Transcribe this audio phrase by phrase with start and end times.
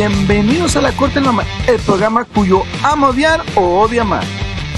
[0.00, 4.24] Bienvenidos a La Corte en la el programa cuyo ama odiar o odia amar,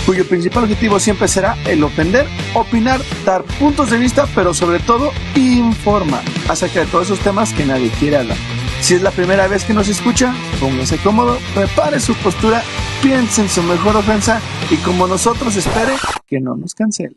[0.05, 5.13] cuyo principal objetivo siempre será el ofender, opinar, dar puntos de vista, pero sobre todo
[5.37, 8.37] informar acerca de todos esos temas que nadie quiere hablar.
[8.81, 12.61] Si es la primera vez que nos escucha, póngase cómodo, prepare su postura,
[13.01, 15.93] piense en su mejor ofensa y como nosotros espere
[16.27, 17.15] que no nos cancele.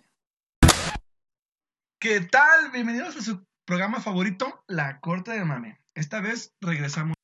[1.99, 2.69] ¿Qué tal?
[2.71, 5.79] Bienvenidos a su programa favorito, La Corte de Mame.
[5.95, 7.14] Esta vez regresamos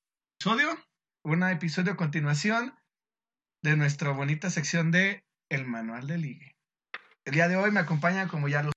[0.41, 0.75] episodio,
[1.23, 2.73] un episodio a continuación
[3.61, 6.57] de nuestra bonita sección de El Manual de Ligue.
[7.25, 8.73] El día de hoy me acompaña, como ya los,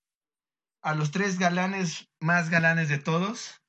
[0.83, 3.63] a los tres galanes más galanes de todos,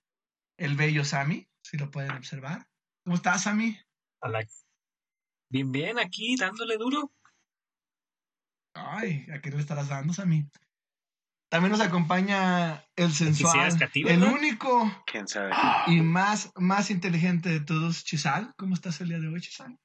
[0.58, 2.68] el bello Sammy, si lo pueden observar.
[3.06, 3.80] ¿Cómo estás, Sammy?
[4.22, 4.46] Hola.
[5.50, 7.14] Bien, bien, aquí dándole duro.
[8.74, 10.50] Ay, ¿a qué le estarás dando, Sammy?
[11.56, 14.34] También nos acompaña el sensual, el ¿no?
[14.34, 15.54] único ¿Quién sabe?
[15.88, 18.54] y más, más inteligente de todos, Chisal.
[18.58, 19.80] ¿Cómo estás el día de hoy, Chisal?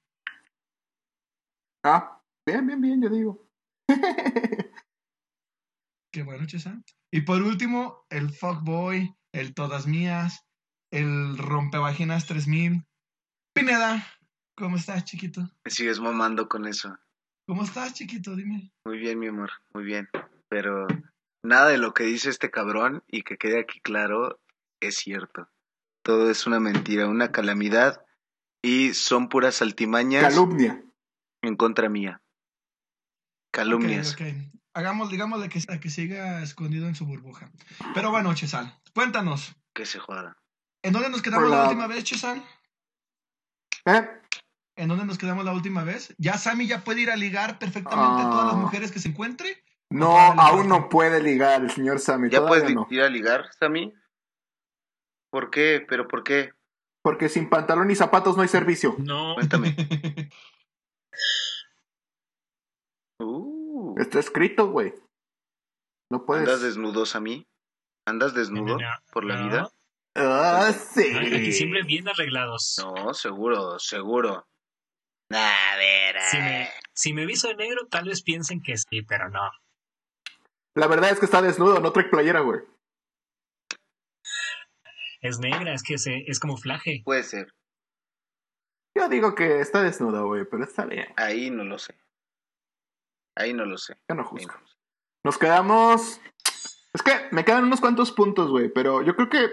[1.85, 3.49] Ah, bien, bien, bien, yo digo.
[6.13, 6.83] Qué bueno, Chisal.
[7.13, 10.45] Y por último, el fuckboy, el todas mías,
[10.91, 12.85] el rompevaginas 3000.
[13.55, 14.05] Pineda,
[14.57, 15.49] ¿cómo estás, chiquito?
[15.65, 16.99] Me sigues mamando con eso.
[17.47, 18.35] ¿Cómo estás, chiquito?
[18.35, 18.73] Dime.
[18.85, 20.09] Muy bien, mi amor, muy bien.
[20.49, 20.89] Pero
[21.43, 24.41] nada de lo que dice este cabrón, y que quede aquí claro,
[24.81, 25.49] es cierto.
[26.03, 28.05] Todo es una mentira, una calamidad,
[28.63, 30.83] y son puras altimañas Calumnia.
[31.43, 32.23] en contra mía.
[33.53, 34.13] Calumnias.
[34.15, 34.61] Ok, ok.
[34.73, 37.51] Hagamos, digamos, de que, que siga escondido en su burbuja.
[37.95, 39.57] Pero bueno, Chisal, cuéntanos.
[39.75, 40.37] Que se joda.
[40.83, 42.43] ¿En dónde nos quedamos la última vez, Chisal?
[43.87, 44.09] ¿Eh?
[44.77, 46.15] ¿En dónde nos quedamos la última vez?
[46.19, 48.59] ¿Ya Sammy ya puede ir a ligar perfectamente a todas las Ah.
[48.59, 49.63] mujeres que se encuentre?
[49.91, 52.31] No, aún no puede ligar el señor Sammy.
[52.31, 52.87] ¿Ya puedes no.
[52.91, 53.93] ir a ligar, Sammy?
[55.33, 55.85] ¿Por qué?
[55.89, 56.53] ¿Pero por qué?
[57.03, 58.95] Porque sin pantalón y zapatos no hay servicio.
[58.99, 59.75] No, Cuéntame.
[63.23, 64.95] Uh, Está escrito, güey.
[66.11, 66.49] No puedes.
[66.49, 67.47] ¿Andas desnudo, Sammy?
[68.07, 68.79] ¿Andas desnudo
[69.13, 69.45] por la no.
[69.45, 69.71] vida?
[70.17, 71.15] Ah, sí.
[71.17, 72.77] aquí siempre bien arreglados.
[72.83, 74.47] No, seguro, seguro.
[75.33, 79.29] A ver, Si me, si me viso de negro, tal vez piensen que sí, pero
[79.29, 79.49] no.
[80.81, 82.61] La verdad es que está desnudo, no trae playera, güey.
[85.21, 87.03] Es negra, es que se, es camuflaje.
[87.05, 87.53] puede ser.
[88.97, 91.13] Yo digo que está desnudo, güey, pero está bien.
[91.19, 91.95] Ahí no lo sé.
[93.37, 93.99] Ahí no lo sé.
[94.09, 94.55] Yo no juzgo.
[94.55, 94.67] no.
[95.23, 96.19] Nos quedamos.
[96.95, 99.51] Es que me quedan unos cuantos puntos, güey, pero yo creo que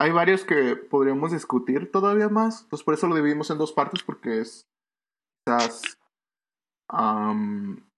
[0.00, 2.62] hay varios que podríamos discutir todavía más.
[2.62, 4.68] Entonces por eso lo dividimos en dos partes, porque es.
[5.46, 5.96] Quizás.
[6.88, 7.88] am,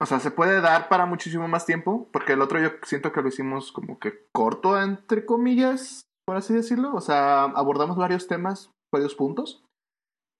[0.00, 3.20] o sea, se puede dar para muchísimo más tiempo, porque el otro yo siento que
[3.20, 6.94] lo hicimos como que corto, entre comillas, por así decirlo.
[6.94, 9.64] O sea, abordamos varios temas, varios puntos.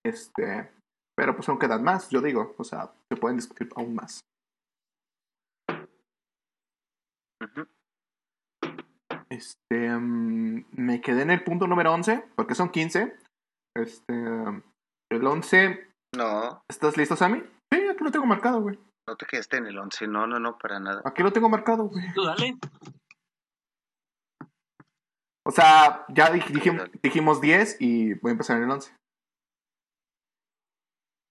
[0.05, 0.71] Este.
[1.17, 2.55] Pero pues aún quedan más, yo digo.
[2.57, 4.21] O sea, se pueden discutir aún más.
[9.29, 13.13] Este, mm, me quedé en el punto número 11, porque son 15.
[13.75, 14.13] Este,
[15.11, 17.43] el 11, No, ¿estás listo, Sammy?
[17.71, 18.79] Sí, aquí lo tengo marcado, güey.
[19.09, 20.07] No te quedaste en el 11.
[20.07, 21.01] No, no, no, para nada.
[21.05, 22.13] Aquí lo tengo marcado, güey.
[22.13, 22.57] Tú dale.
[25.45, 28.95] O sea, ya dij- dijim- dijimos 10 y voy a empezar en el 11.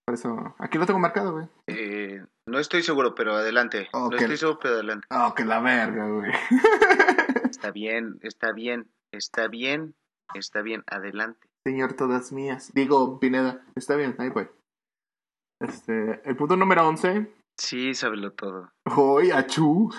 [0.06, 1.46] Por eso, aquí lo tengo marcado, güey.
[1.66, 3.88] Eh, no estoy seguro, pero adelante.
[3.92, 5.06] No estoy seguro, pero adelante.
[5.10, 6.32] Oh, que la verga, güey.
[7.50, 9.94] Está bien, está bien, está bien,
[10.34, 10.84] está bien.
[10.86, 11.48] Adelante.
[11.66, 12.72] Señor, todas mías.
[12.72, 13.64] Digo, Pineda.
[13.74, 14.48] Está bien, ahí voy.
[15.60, 17.32] Este, el punto número 11.
[17.58, 18.72] Sí, sábelo todo.
[18.96, 19.90] Hoy, achú.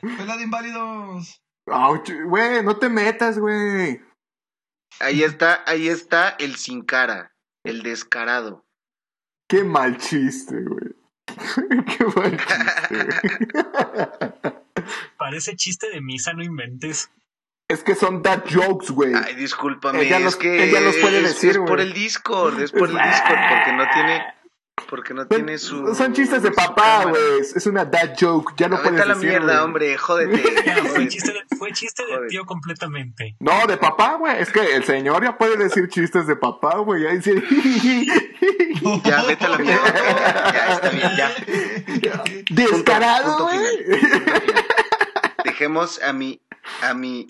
[0.00, 1.40] ¡Pelada de inválidos!
[1.66, 4.00] Ouch, Güey, no te metas, güey.
[5.00, 7.32] Ahí está, ahí está el sin cara,
[7.64, 8.64] el descarado.
[9.48, 10.94] Qué mal chiste, güey.
[11.96, 13.04] Qué mal chiste.
[13.04, 14.38] güey.
[15.18, 17.10] Parece chiste de misa, no inventes.
[17.68, 19.12] es que son dad jokes, güey.
[19.14, 22.60] Ay, discúlpame, Ella es los- que ella los puede es- decir, es por el Discord,
[22.60, 24.24] es por el Discord, porque no tiene,
[24.88, 25.94] porque no tiene su.
[25.94, 27.40] Son, chistes de papá, güey.
[27.40, 28.54] Es una dad joke.
[28.56, 29.64] Ya no puedes vete a la decir, mierda, güey.
[29.64, 30.64] hombre, jódete.
[30.64, 33.36] Ya, fue chiste de, fue chiste de tío completamente.
[33.40, 34.40] No, de papá, güey.
[34.40, 37.02] Es que el señor ya puede decir chistes de papá, güey.
[37.02, 37.42] Ya dice.
[39.04, 39.82] Ya, vete a la mierda.
[40.52, 42.24] Ya, está bien, ya.
[42.50, 43.60] Descarado, güey.
[45.44, 46.40] Dejemos a mi,
[46.82, 47.26] a mi,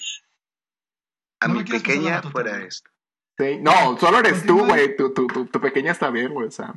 [1.41, 2.91] a No mi pequeña fuera de esto.
[3.39, 4.97] Sí, No, solo eres tú, güey.
[4.97, 6.49] Tu, tu, tu, tu pequeña está bien, güey.
[6.49, 6.75] O sea.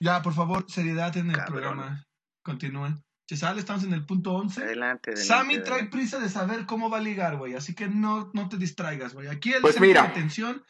[0.00, 1.52] Ya, por favor, seriedad en el Cabrón.
[1.54, 2.04] programa.
[2.44, 3.02] Continúen.
[3.26, 4.62] Se sale, estamos en el punto 11.
[4.62, 5.16] Adelante, adelante.
[5.16, 7.54] Sammy trae prisa de saber cómo va a ligar, güey.
[7.54, 9.28] Así que no, no te distraigas, güey.
[9.28, 10.02] Aquí el Pues centro mira.
[10.02, 10.62] de atención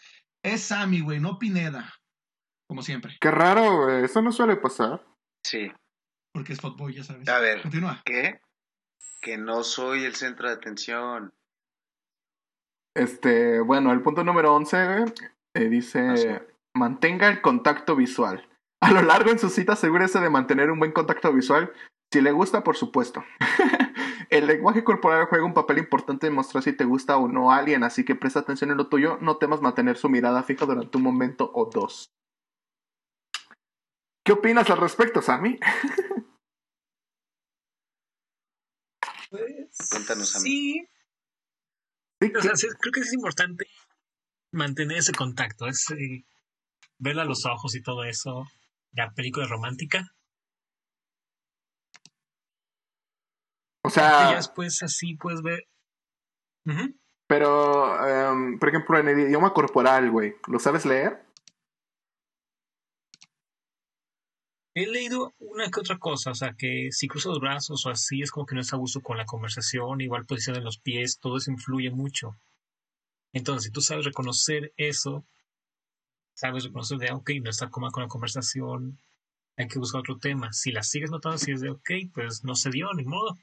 [0.43, 1.93] es Sammy, güey, no Pineda.
[2.69, 3.17] Como siempre.
[3.21, 4.05] Qué raro, güey.
[4.05, 5.05] Eso no suele pasar.
[5.45, 5.73] Sí.
[6.33, 7.29] Porque es fuckboy, ya sabes.
[7.29, 7.61] A ver.
[7.63, 8.01] Continúa.
[8.05, 8.41] ¿Qué?
[9.21, 11.35] Que no soy el centro de atención.
[12.97, 15.13] Este, bueno, el punto número 11 güey,
[15.55, 16.29] eh, dice, Ah, sí.
[16.85, 18.49] Mantenga el contacto visual.
[18.81, 21.73] A lo largo en su cita asegúrese de mantener un buen contacto visual,
[22.13, 23.25] si le gusta, por supuesto.
[24.31, 27.57] el lenguaje corporal juega un papel importante en mostrar si te gusta o no a
[27.57, 30.97] alguien, así que presta atención en lo tuyo, no temas mantener su mirada fija durante
[30.99, 32.11] un momento o dos.
[34.25, 35.59] ¿Qué opinas al respecto, Sammy?
[39.31, 40.55] Pues, Cuéntanos, amigo.
[40.55, 40.89] Sí,
[42.21, 43.67] Sí, o sea, ¿qué- sí, creo que es importante
[44.53, 46.25] mantener ese contacto, es eh,
[46.99, 48.47] verla a los ojos y todo eso.
[48.93, 50.15] La película romántica.
[53.83, 55.67] o Y sea, ya después así puedes ver.
[56.67, 56.95] Ujú.
[57.27, 61.25] pero, em, por ejemplo, en el idioma corporal, güey, ¿lo sabes leer?
[64.77, 68.23] He leído una que otra cosa, o sea, que si cruza los brazos o así
[68.23, 71.19] es como que no está a gusto con la conversación, igual posición de los pies,
[71.21, 72.37] todo eso influye mucho.
[73.33, 75.25] Entonces, si tú sabes reconocer eso,
[76.35, 78.99] sabes reconocer de, ah, ok, no está cómoda con la conversación,
[79.57, 80.53] hay que buscar otro tema.
[80.53, 83.39] Si la sigues notando, si es de, ok, pues no se dio, ni modo.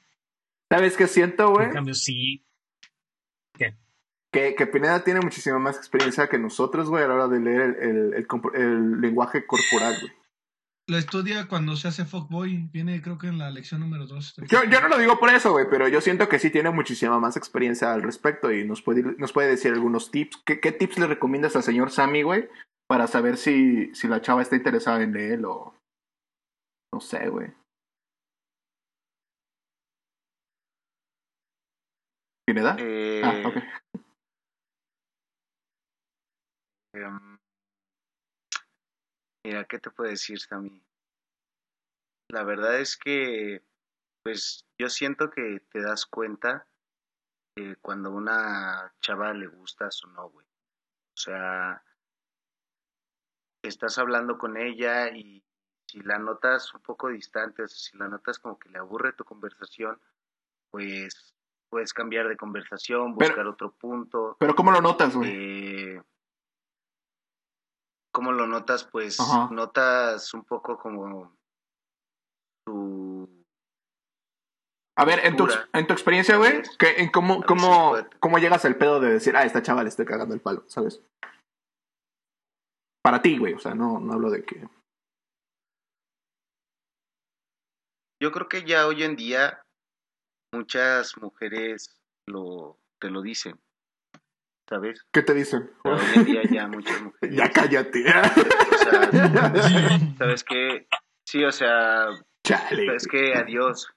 [0.69, 1.67] ¿Sabes qué siento, güey?
[1.67, 2.45] En cambio, sí,
[4.33, 7.61] Que, que Pineda tiene muchísima más experiencia que nosotros, güey, a la hora de leer
[7.61, 10.13] el, el, el compo- el lenguaje corporal, güey.
[10.87, 12.69] Lo estudia cuando se hace fuckboy.
[12.71, 14.35] Viene, creo que en la lección número 2.
[14.49, 17.19] Yo, yo no lo digo por eso, güey, pero yo siento que sí tiene muchísima
[17.19, 20.41] más experiencia al respecto y nos puede, nos puede decir algunos tips.
[20.45, 22.47] ¿Qué, qué tips le recomiendas al señor Sammy, güey,
[22.91, 25.73] para saber si, si la chava está interesada en él o...
[26.93, 27.47] No sé, güey.
[32.45, 32.75] ¿Pineda?
[32.79, 33.55] Eh, Ah, ok.
[36.95, 37.39] em,
[39.45, 40.83] mira, ¿qué te puedo decir, Sammy?
[42.27, 43.63] La verdad es que,
[44.21, 46.67] pues, yo siento que te das cuenta
[47.55, 50.45] eh, cuando a una chava le gustas o no, güey.
[50.45, 51.81] O sea,
[53.67, 55.43] estás hablando con ella y
[55.87, 59.13] si la notas un poco distante, o sea, si la notas como que le aburre
[59.13, 59.99] tu conversación,
[60.71, 61.35] pues
[61.69, 64.35] puedes cambiar de conversación, Pero- buscar otro punto.
[64.39, 65.29] Pero ¿cómo lo notas, güey?
[65.95, 66.01] Eh,
[68.13, 68.83] ¿Cómo lo notas?
[68.83, 69.47] Pues Ajá.
[69.51, 71.33] notas un poco como
[72.67, 73.45] su...
[74.97, 76.77] A ver, en tu, en tu experiencia, güey, ¿Sabes?
[76.77, 79.89] ¿qué- en cómo, cómo, si ¿cómo llegas al pedo de decir, ah, esta chava le
[79.89, 81.01] estoy cagando el palo, ¿sabes?
[83.03, 84.67] Para ti, güey, o sea, no, no hablo de que...
[88.21, 89.63] Yo creo que ya hoy en día
[90.53, 93.59] muchas mujeres lo, te lo dicen,
[94.69, 95.03] ¿sabes?
[95.11, 95.71] ¿Qué te dicen?
[95.83, 97.35] Hoy en día ya muchas mujeres...
[97.35, 98.05] ya cállate.
[98.71, 100.87] O sea, ¿sabes qué?
[101.27, 102.07] Sí, o sea,
[102.45, 102.95] Chale.
[102.95, 103.93] es que adiós.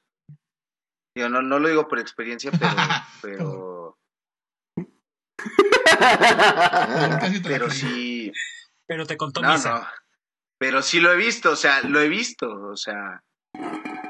[1.17, 2.51] Yo no, no lo digo por experiencia,
[3.23, 3.99] pero,
[5.47, 8.14] pero, pero sí,
[8.87, 9.79] pero te contó no, Misa.
[9.79, 9.87] no,
[10.59, 13.23] pero sí lo he visto, o sea, lo he visto, o sea,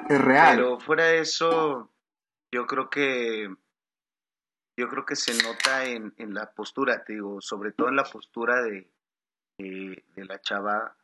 [0.09, 0.57] Es real.
[0.57, 1.93] pero fuera de eso,
[2.53, 3.49] yo creo que,
[4.79, 8.05] yo creo que se nota en, en la postura, te digo, sobre todo en la
[8.05, 8.91] postura de,
[9.59, 10.97] de, de la chava,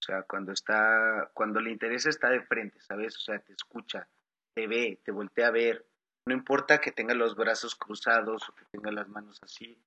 [0.00, 3.16] o sea, cuando está, cuando le interesa está de frente, ¿sabes?
[3.16, 4.08] O sea, te escucha,
[4.54, 5.86] te ve, te voltea a ver.
[6.26, 9.80] No importa que tenga los brazos cruzados o que tenga las manos así.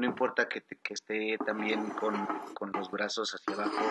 [0.00, 2.14] No importa que, te- que esté también con,
[2.54, 3.84] con los brazos hacia abajo.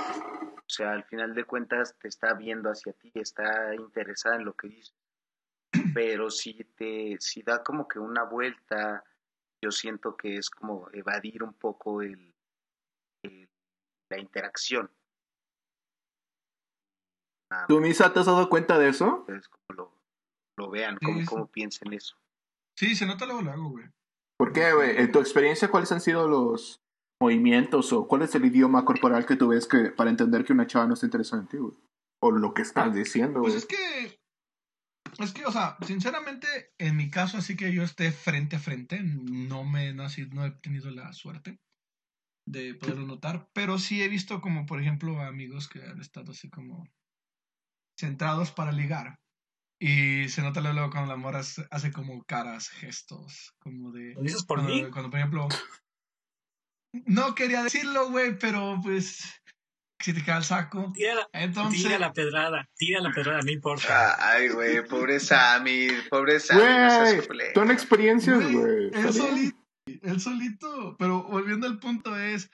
[0.58, 4.54] O sea, al final de cuentas te está viendo hacia ti, está interesada en lo
[4.56, 4.96] que dices.
[5.94, 9.04] Pero si te, si da como que una vuelta,
[9.62, 12.34] yo siento que es como evadir un poco el,
[13.24, 13.48] el-
[14.10, 14.90] la interacción.
[17.68, 19.20] ¿Tú, Misa, te has dado cuenta de eso?
[19.20, 19.94] ustedes cómo lo,
[20.58, 21.26] lo vean, Sí, cómo, sí.
[21.28, 22.16] cómo piensen eso.
[22.76, 23.86] Sí, se nota luego, luego, güey.
[24.40, 24.98] ¿Por qué, güey?
[24.98, 26.80] En tu experiencia, ¿cuáles han sido los
[27.22, 30.66] movimientos o cuál es el idioma corporal que tú ves que para entender que una
[30.66, 31.74] chava no está interesada en ti, güey?
[32.22, 33.58] O lo que estás diciendo, Pues güey.
[33.58, 34.20] es que.
[35.24, 39.02] Es que, o sea, sinceramente, en mi caso, así que yo esté frente a frente,
[39.04, 41.60] no me no, así, no he tenido la suerte
[42.48, 46.50] de poderlo notar, pero sí he visto como, por ejemplo, amigos que han estado así
[46.50, 46.88] como
[48.00, 49.20] centrados para ligar.
[49.82, 54.14] Y se nota luego cuando la morra hace como caras, gestos, como de...
[54.14, 54.90] ¿Lo dices por cuando, mí?
[54.92, 55.48] cuando, por ejemplo...
[57.06, 59.24] No quería decirlo, güey, pero pues...
[60.02, 60.92] si te cae el saco.
[60.94, 64.32] Tira la, Entonces, tira la pedrada, tira la pedrada, no importa.
[64.32, 66.62] Ay, güey, pobre Sammy, pobre Sammy.
[66.62, 70.96] Güey, son experiencias, güey, él solito, él solito.
[70.98, 72.50] Pero volviendo al punto es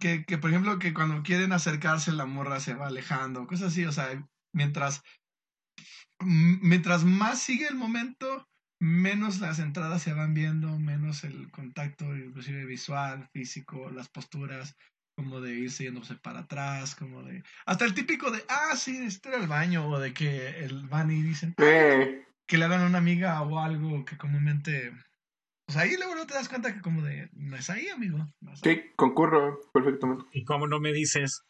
[0.00, 3.84] que, que, por ejemplo, que cuando quieren acercarse la morra se va alejando, cosas así,
[3.84, 5.02] o sea, mientras,
[6.20, 8.46] mientras más sigue el momento,
[8.80, 14.76] menos las entradas se van viendo, menos el contacto, inclusive visual, físico, las posturas,
[15.16, 17.42] como de irse yéndose para atrás, como de...
[17.66, 21.10] Hasta el típico de, ah, sí, este era el baño, o de que el van
[21.10, 24.92] y dicen, Eh, que le hablan a una amiga o algo que comúnmente...
[25.66, 28.18] Pues ahí luego no te das cuenta que como de, no es ahí, amigo.
[28.40, 28.76] no es ahí".
[28.76, 30.24] sí, concurro perfectamente.
[30.32, 31.42] ¿Y cómo no me dices?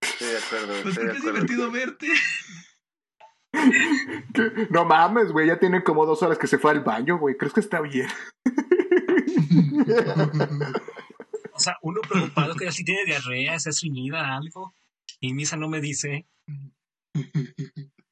[0.00, 2.08] Estoy de acuerdo, Pues porque es divertido verte.
[3.52, 3.54] ¿Qué?
[4.70, 7.36] No mames, güey, ya tiene como dos horas que se fue al baño, güey.
[7.36, 8.08] ¿Crees que está bien?
[11.54, 14.74] O sea, uno preocupado que si tiene diarrea, se estreñida, algo.
[15.20, 16.26] Y Misa no me dice.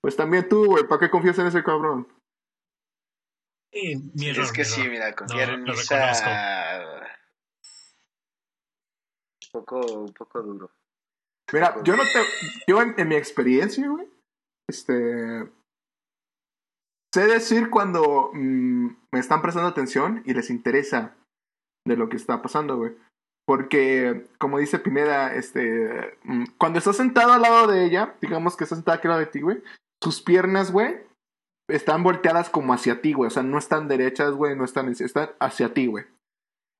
[0.00, 2.06] Pues también tú, güey, ¿para qué confías en ese cabrón?
[3.72, 6.12] Eh, mi error, Es que mi sí, mira, confiar No, en Misa.
[9.42, 10.70] Un poco, un poco duro.
[11.52, 12.22] Mira, yo no te.
[12.68, 14.06] Yo en, en mi experiencia, güey,
[14.70, 15.48] este.
[17.12, 21.16] Sé decir cuando mm, me están prestando atención y les interesa
[21.86, 22.92] de lo que está pasando, güey.
[23.46, 26.18] Porque, como dice Pineda, este.
[26.24, 29.20] mm, Cuando estás sentado al lado de ella, digamos que estás sentado aquí al lado
[29.20, 29.62] de ti, güey,
[30.02, 30.96] sus piernas, güey,
[31.68, 33.28] están volteadas como hacia ti, güey.
[33.28, 36.06] O sea, no están derechas, güey, no están, están hacia ti, güey.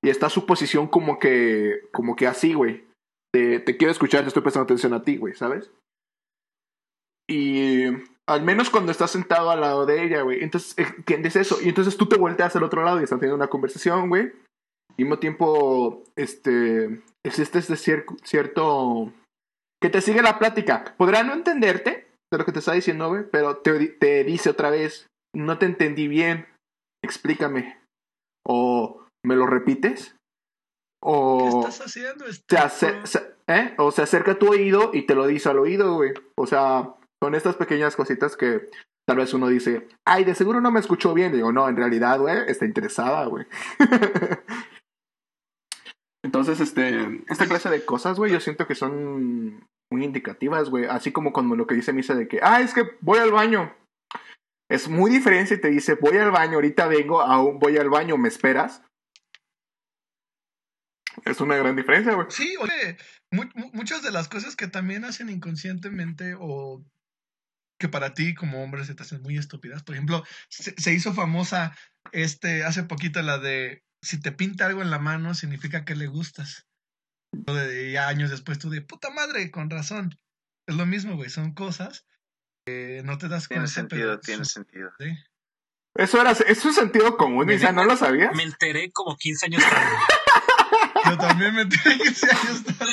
[0.03, 2.91] Y está su posición como que, como que así, güey
[3.33, 5.71] te, te quiero escuchar, te estoy prestando atención a ti, güey, ¿sabes?
[7.31, 7.85] Y
[8.29, 11.59] al menos cuando estás sentado al lado de ella, güey, entonces eh, entiendes eso.
[11.63, 14.33] Y entonces tú te volteas al otro lado y están teniendo una conversación, güey.
[14.97, 19.13] Y mismo tiempo, este, existe este cier- cierto...
[19.81, 20.95] que te sigue la plática.
[20.99, 24.51] Podrá no entenderte de lo que te está diciendo, güey, pero te, di- te dice
[24.51, 26.47] otra vez, no te entendí bien,
[27.05, 27.79] explícame.
[28.47, 30.17] O, ¿me lo repites?
[31.03, 32.25] ¿Qué O estás haciendo?
[32.59, 33.75] ace- se- ¿eh?
[33.79, 36.13] O se acerca a tu oído y te lo dice al oído, güey.
[36.37, 38.69] O sea, son estas pequeñas cositas que
[39.09, 41.33] tal vez uno dice, ay, de seguro no me escuchó bien.
[41.33, 43.47] Digo, no, en realidad, güey, está interesada, güey.
[46.25, 50.85] Entonces, este, esta clase de cosas, güey, yo siento que son muy indicativas, güey.
[50.85, 53.75] Así como cuando lo que dice Misa de que, ah, es que voy al baño.
[54.71, 58.17] Es muy diferente si te dice, voy al baño, ahorita vengo, aún voy al baño,
[58.17, 58.83] ¿me esperas?
[61.25, 62.27] Es una gran diferencia, güey.
[62.31, 62.97] Sí, oye,
[63.33, 66.85] mu- mu- muchas de las cosas que también hacen inconscientemente o
[67.81, 69.83] que para ti como hombre se te hacen muy estúpidas.
[69.83, 71.75] Por ejemplo, se, se hizo famosa
[72.13, 76.07] este hace poquito la de si te pinta algo en la mano significa que le
[76.07, 76.67] gustas.
[77.33, 80.19] De ya años después tú de puta madre, con razón.
[80.69, 82.07] Es lo mismo, güey, son cosas
[82.67, 83.73] que no te das Tiene cuenta.
[83.75, 84.91] sentido, pero tiene sentido.
[84.99, 85.17] sí.
[85.97, 88.33] Eso era, eso es sentido común, di ¿no lo sabías?
[88.37, 89.97] Me enteré como 15 años tarde.
[91.07, 92.93] Yo también me que ser años tarde.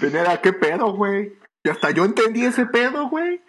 [0.00, 1.34] Pineda, ¿qué pedo, güey?
[1.66, 3.42] Y hasta yo entendí ese pedo, güey.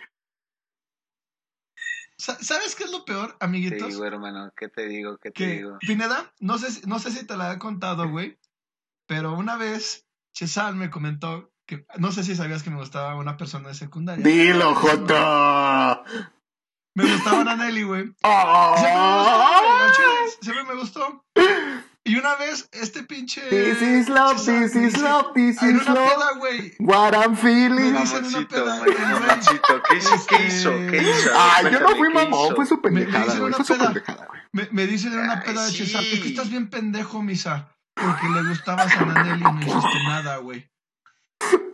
[2.17, 3.89] Sa- ¿Sabes qué es lo peor, Te amiguitos?
[3.89, 5.19] digo, hermano, ¿qué te digo?
[5.19, 5.77] ¿Qué te que digo?
[5.81, 8.39] Pineda, no sé, si- no sé si te la he contado, güey,
[9.05, 13.37] pero una vez Chesal me comentó que no sé si sabías que me gustaba una
[13.37, 14.25] persona de secundaria.
[14.25, 16.03] Dilo, Joto.
[16.95, 18.15] Me gustaba Ana Nelly, güey.
[18.23, 18.75] Oh.
[18.79, 21.25] Siempre me gustó, al chile, siempre me gustó.
[22.07, 25.75] Y una vez este pinche This is love, this me is love, this "Ay, en
[25.75, 26.13] is una love.
[26.13, 26.75] peda, güey.
[26.79, 27.91] What I'm feeling.
[27.93, 28.81] Me dicen una peda.
[28.85, 30.25] ¿Qué hizo?
[30.27, 30.69] ¿Qué hizo?
[30.89, 31.29] ¿Qué hizo?
[31.35, 33.47] Ah, yo no fui ¿qué mamón, fue su Me- me pendejada, dicen güey.
[33.53, 33.87] una Fue su peda.
[33.87, 34.41] pendejada, güey.
[34.53, 35.77] Me, me dicen en una peda de sí.
[35.79, 37.75] Chesal, ¿por qué estás bien pendejo, misa?
[37.93, 40.69] Porque le gustabas a Ana Nelly y no hiciste nada, güey.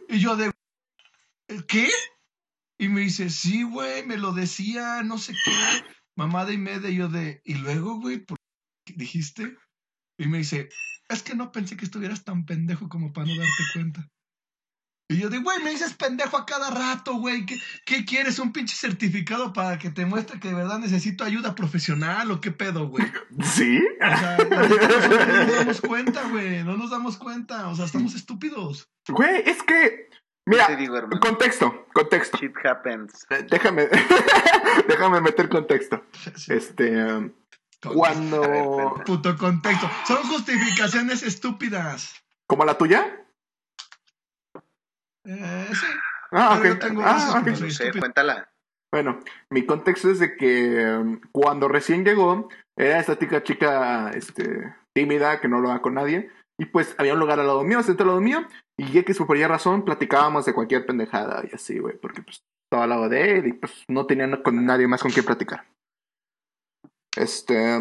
[0.10, 0.52] Y yo de,
[1.68, 1.90] ¿qué?
[2.80, 5.52] Y me dice, sí, güey, me lo decía, no sé qué.
[6.16, 8.18] Mamada y media, y yo de, ¿y luego, güey?
[8.18, 8.38] ¿Por
[8.86, 9.56] qué dijiste?
[10.18, 10.70] Y me dice,
[11.10, 14.10] es que no pensé que estuvieras tan pendejo como para no darte cuenta.
[15.10, 17.46] Y yo de, güey, me dices pendejo a cada rato, güey.
[17.46, 18.40] ¿Qué, ¿Qué quieres?
[18.40, 22.52] ¿Un pinche certificado para que te muestre que de verdad necesito ayuda profesional o qué
[22.52, 23.06] pedo, güey?
[23.44, 23.84] ¿Sí?
[24.02, 26.64] O sea, no nos damos cuenta, güey.
[26.64, 27.68] No nos damos cuenta.
[27.68, 28.90] O sea, estamos estúpidos.
[29.08, 30.10] Güey, es que.
[30.10, 30.10] ¿Qué
[30.46, 32.38] Mira, te digo, contexto, contexto.
[32.38, 33.26] Shit happens.
[33.30, 33.88] Eh, Déjame,
[34.88, 36.04] déjame meter contexto.
[36.50, 37.32] Este, um,
[37.90, 38.96] cuando.
[39.06, 39.90] Puto contexto.
[40.08, 42.24] Son justificaciones estúpidas.
[42.48, 43.26] ¿como la tuya?
[45.26, 45.86] Eh, sí.
[46.32, 46.80] Ah, Pero ok.
[46.80, 48.50] yo tengo Ah, No sé, cuéntala.
[48.92, 54.76] Bueno, mi contexto es de que um, cuando recién llegó, era esta tica chica este,
[54.94, 56.30] tímida que no hablaba con nadie.
[56.60, 58.46] Y pues había un lugar al lado mío, senté al lado mío.
[58.78, 61.98] Y ya que por razón platicábamos de cualquier pendejada y así, güey.
[61.98, 65.12] Porque pues estaba al lado de él y pues no tenía con nadie más con
[65.12, 65.66] quien platicar.
[67.16, 67.78] Este.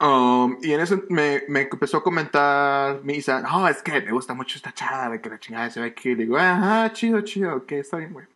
[0.00, 4.34] um, y en eso me, me empezó a comentar Misa, no, es que me gusta
[4.34, 6.10] mucho esta chava, que la chingada se ve aquí.
[6.10, 8.26] Y digo, ajá, chido, chido, ok, está bien, güey.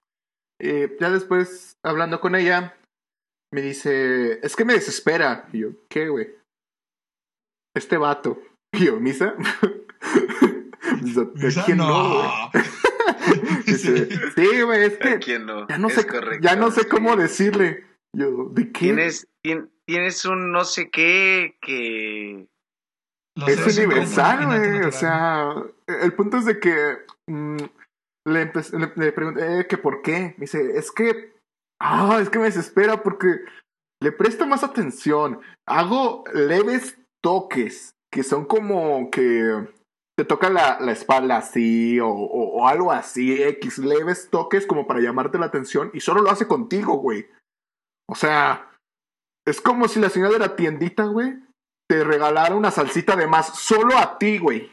[0.60, 2.76] Y ya después, hablando con ella,
[3.52, 5.48] me dice, es que me desespera.
[5.52, 6.34] Y yo, ¿qué, güey?
[7.74, 8.42] Este vato.
[8.74, 9.34] Y yo, ¿Misa?
[11.02, 12.64] Dice, ¿de quién no, güey?
[13.66, 15.66] Dice, sí, güey, es ¿A que quién no?
[15.68, 17.84] ya no Es sé, correcto, ya no sé cómo decirle.
[18.16, 18.78] Yo, ¿de qué?
[18.80, 22.46] Tienes, tien- tienes un no sé qué que...
[23.46, 24.80] Es universal, güey.
[24.84, 25.54] O sea,
[25.86, 27.56] el punto es de que mm,
[28.26, 30.34] le, le, le pregunté eh, que por qué.
[30.36, 31.32] Me dice, es que,
[31.80, 33.40] ah, es que me desespera porque
[34.02, 35.40] le presto más atención.
[35.66, 39.68] Hago leves toques que son como que
[40.18, 44.86] te toca la, la espalda así o, o- o algo así, X, leves toques como
[44.86, 47.28] para llamarte la atención y solo lo hace contigo, güey.
[48.10, 48.67] O sea,
[49.48, 51.34] es como si la señora de la tiendita, güey,
[51.88, 54.70] te regalara una salsita de más solo a ti, güey.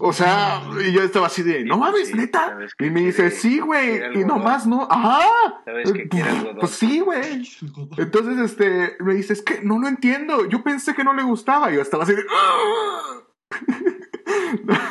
[0.00, 2.58] O sea, y yo estaba así de, no mames, sí, neta.
[2.78, 4.20] Y me dice, quiere- sí, güey.
[4.20, 5.20] Y nomás no, ajá.
[5.64, 6.58] Sabes que algodón.
[6.58, 7.48] Pues sí, güey.
[7.96, 10.44] Entonces, este, me dice, es que no lo entiendo.
[10.46, 11.70] Yo pensé que no le gustaba.
[11.70, 12.24] Yo estaba así de.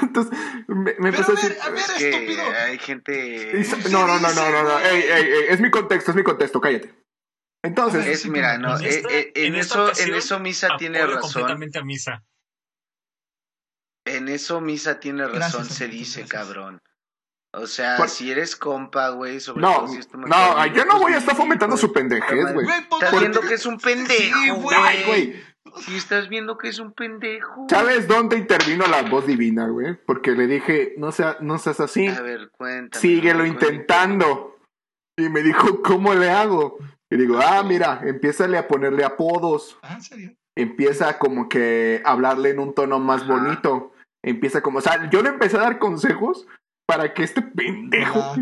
[0.02, 1.50] Entonces, me, me empezó a a decir.
[1.52, 2.44] ver, a ver, Es que estúpido.
[2.66, 3.52] hay gente...
[3.88, 4.80] y No, no, no, no, no, no.
[4.80, 6.94] Ey, ey, ey, es mi contexto, es mi contexto, cállate.
[7.64, 10.70] Entonces, Es, mira, no, En eh, esta- eh, en, en eso, ocasión, en eso Misa
[10.78, 11.22] tiene razón.
[11.22, 12.24] completamente a Misa.
[14.06, 16.30] En eso Misa tiene razón, Gracias, se dice, gracias.
[16.48, 16.82] cabrón.
[17.54, 20.66] O sea, Por- si eres compa, güey, sobre no, todo si es tu mejor no,
[20.68, 22.68] yo no pues voy a estar sí, fomentando su pendejez, güey.
[22.70, 25.04] Estás viendo que es un pendejo, Sí, güey.
[25.06, 25.44] Güey.
[25.78, 27.68] Si estás viendo que es un pendejo.
[27.70, 29.96] ¿Sabes dónde intervino la voz divina, güey?
[30.06, 32.08] Porque le dije, no, sea, no seas así.
[32.08, 33.02] A ver, cuéntame.
[33.02, 33.72] Síguelo cuéntame.
[33.74, 34.58] intentando.
[35.18, 36.78] Y me dijo, ¿cómo le hago?
[37.10, 39.78] Y digo, ah, mira, empiézale a ponerle apodos.
[39.82, 40.34] Ah, ¿en serio?
[40.56, 43.34] Empieza como que a hablarle en un tono más Ajá.
[43.34, 43.94] bonito.
[44.24, 46.48] Empieza como, o sea, yo le empecé a dar consejos
[46.88, 48.36] para que este pendejo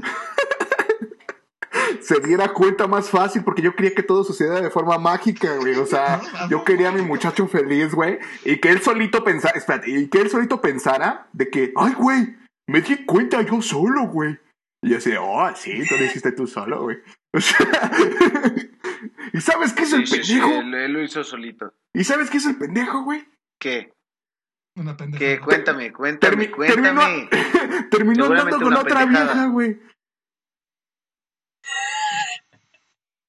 [2.02, 5.76] se diera cuenta más fácil, porque yo quería que todo sucediera de forma mágica, güey.
[5.76, 8.20] O sea, yo quería a mi muchacho feliz, güey.
[8.44, 12.36] Y que él solito pensara, espérate, y que él solito pensara de que, ay, güey,
[12.68, 14.38] me di cuenta yo solo, güey.
[14.84, 16.98] Y yo así, de, oh, sí, tú lo hiciste tú solo, güey.
[17.34, 17.92] O sea,
[19.34, 20.60] ¿y sabes qué es el Sí, sí, sí, pendejo?
[20.62, 21.74] él, él lo hizo solito.
[21.94, 23.28] ¿Y sabes qué es el pendejo, güey?
[23.60, 23.92] ¿Qué?
[24.78, 25.20] una pendeja.
[25.20, 25.40] ¿Qué?
[25.40, 27.30] Cuéntame, cuéntame, Termi- cuéntame.
[27.30, 29.34] terminó, terminó andando con otra pendejada.
[29.34, 29.80] vieja, güey.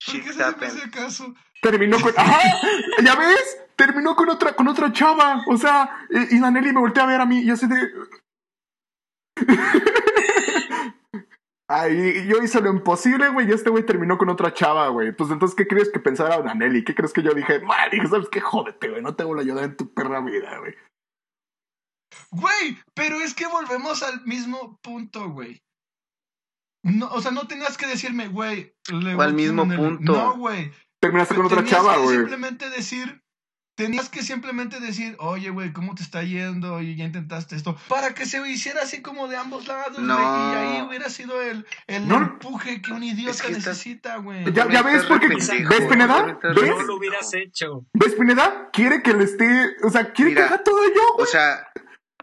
[0.07, 0.77] ¿Por qué se me happened.
[0.77, 1.35] hace caso?
[1.61, 2.13] Terminó con.
[2.17, 2.41] ¡Ajá!
[3.03, 3.59] ¿Ya ves?
[3.77, 5.43] Terminó con otra, con otra chava.
[5.49, 7.77] O sea, y, y Danelli me voltea a ver a mí y así de.
[11.69, 15.11] Ay, yo hice lo imposible, güey, y este güey terminó con otra chava, güey.
[15.11, 16.85] Pues entonces, ¿qué crees que pensara Danelli?
[16.85, 17.59] ¿Qué crees que yo dije?
[17.61, 18.41] Madre, dije, ¿sabes qué?
[18.41, 20.75] Jódete, güey, no te voy a ayudar en tu perra vida, güey.
[22.31, 25.61] Güey, pero es que volvemos al mismo punto, güey.
[26.87, 28.75] No, o sea, no tenías que decirme, güey.
[28.91, 30.13] le ¿Cuál gustó mismo punto?
[30.13, 30.71] No, güey.
[31.01, 32.17] Terminaste con otra Tenías chava, que güey.
[32.17, 33.23] simplemente decir,
[33.77, 36.81] tenías que simplemente decir, oye, güey, ¿cómo te está yendo?
[36.81, 37.77] Y ya intentaste esto.
[37.89, 40.07] Para que se hiciera así como de ambos lados, güey.
[40.07, 40.19] No.
[40.19, 42.17] Y ahí hubiera sido el, el No.
[42.17, 44.45] empuje que un idiota Es que estás- necesita, güey.
[44.53, 45.29] Ya, ya ves, porque.
[45.29, 46.39] pendejo, ¿Ves, Pineda?
[46.43, 47.85] No lo hubieras hecho.
[47.93, 48.71] ¿Ves, Pineda?
[48.73, 49.77] Quiere que le esté.
[49.85, 51.29] O sea, quiere Mira, que haga todo yo, O güey.
[51.29, 51.67] sea,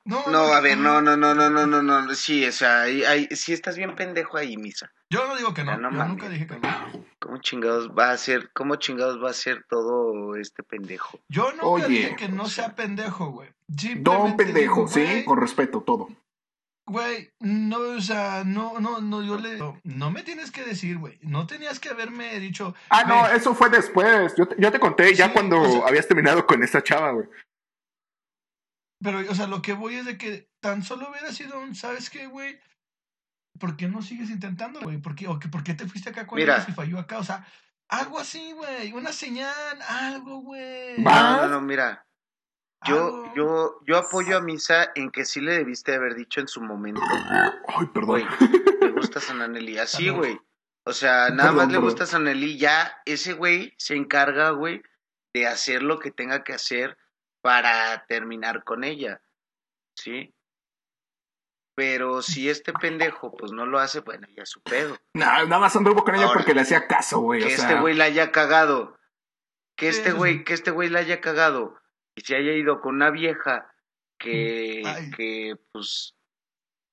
[0.05, 2.13] No, no, a ver, no, no, no, no, no, no, no.
[2.13, 4.91] Sí, o sea, ahí, ahí, sí estás bien pendejo ahí, Misa.
[5.09, 5.77] Yo no digo que no.
[5.77, 6.07] No yo mames.
[6.09, 7.05] nunca dije que no.
[7.19, 11.19] ¿Cómo chingados va a ser, cómo chingados va a ser todo este pendejo?
[11.29, 11.87] Yo nunca Oye.
[11.87, 13.49] dije que no sea pendejo, güey.
[13.67, 16.09] Don pendejo, digo, sí, con respeto, todo.
[16.85, 19.57] Güey, no, o sea, no, no, no, yo le...
[19.57, 21.17] No, no me tienes que decir, güey.
[21.21, 22.75] No tenías que haberme dicho...
[22.89, 24.33] Ah, no, eso fue después.
[24.35, 27.11] Yo te, yo te conté ya Sí, cuando o sea- habías terminado con esa chava,
[27.11, 27.25] güey.
[29.03, 32.09] Pero, o sea, lo que voy es de que tan solo hubiera sido un, ¿sabes
[32.09, 32.59] qué, güey?
[33.59, 34.97] ¿Por qué no sigues intentando, güey?
[34.97, 36.55] ¿Por qué, o que, ¿Por qué te fuiste acá con Mira.
[36.55, 37.17] ellos y falló acá?
[37.19, 37.45] O sea,
[37.89, 38.91] algo así, güey.
[38.93, 40.99] Una señal, algo, güey.
[40.99, 42.07] No, no, no, mira.
[42.85, 43.33] Yo, Algo.
[43.35, 47.01] yo, yo apoyo a Misa en que sí le debiste haber dicho en su momento,
[47.67, 48.05] Ay, perdón.
[48.05, 48.25] güey,
[48.81, 49.77] me gusta Sananeli.
[49.79, 50.37] Así, güey.
[50.85, 52.57] O sea, nada Perdón, más le gusta Sananeli.
[52.57, 54.83] Ya ese güey se encarga, güey,
[55.33, 56.97] de hacer lo que tenga que hacer
[57.43, 59.21] para terminar con ella.
[59.95, 60.33] ¿Sí?
[61.75, 64.97] Pero si este pendejo, pues no lo hace, bueno, ya es su pedo.
[65.13, 67.41] Nah, nada más anduvo con ella Ahora, porque le hacía caso, güey.
[67.41, 68.97] que o sea, este güey la haya cagado.
[69.75, 71.79] Que este güey, que este güey la haya cagado.
[72.15, 73.73] y se haya ido con una vieja
[74.19, 75.09] que, Ay.
[75.11, 76.15] que pues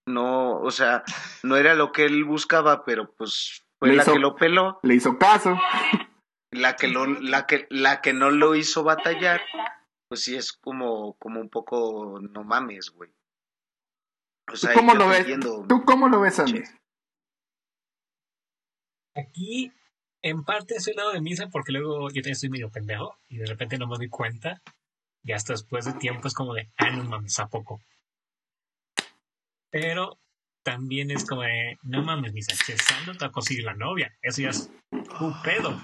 [0.08, 1.04] no, o sea,
[1.42, 4.80] no era lo que él buscaba, pero pues fue Le la hizo- que lo peló,
[4.82, 5.58] Le hizo caso.
[6.50, 9.42] la que lo, la que, la que no lo hizo batallar,
[10.10, 13.12] pues sí es como, como un poco no mames, güey.
[14.52, 15.20] O ¿Tú cómo lo ves?
[15.20, 16.64] entiendo, ¿Tú cómo lo ves, Andy?
[19.14, 19.72] Aquí,
[20.20, 23.46] en parte, soy lado de misa porque luego yo también estoy medio pendejo y de
[23.46, 24.60] repente no me doy cuenta.
[25.22, 27.80] Y hasta después de tiempo es como de, ah, no mames, ¿a poco?
[29.70, 30.18] Pero
[30.64, 34.12] también es como de, no mames, misa, che, Sandro te ha conseguido la novia.
[34.22, 34.72] Eso ya es
[35.20, 35.80] un pedo.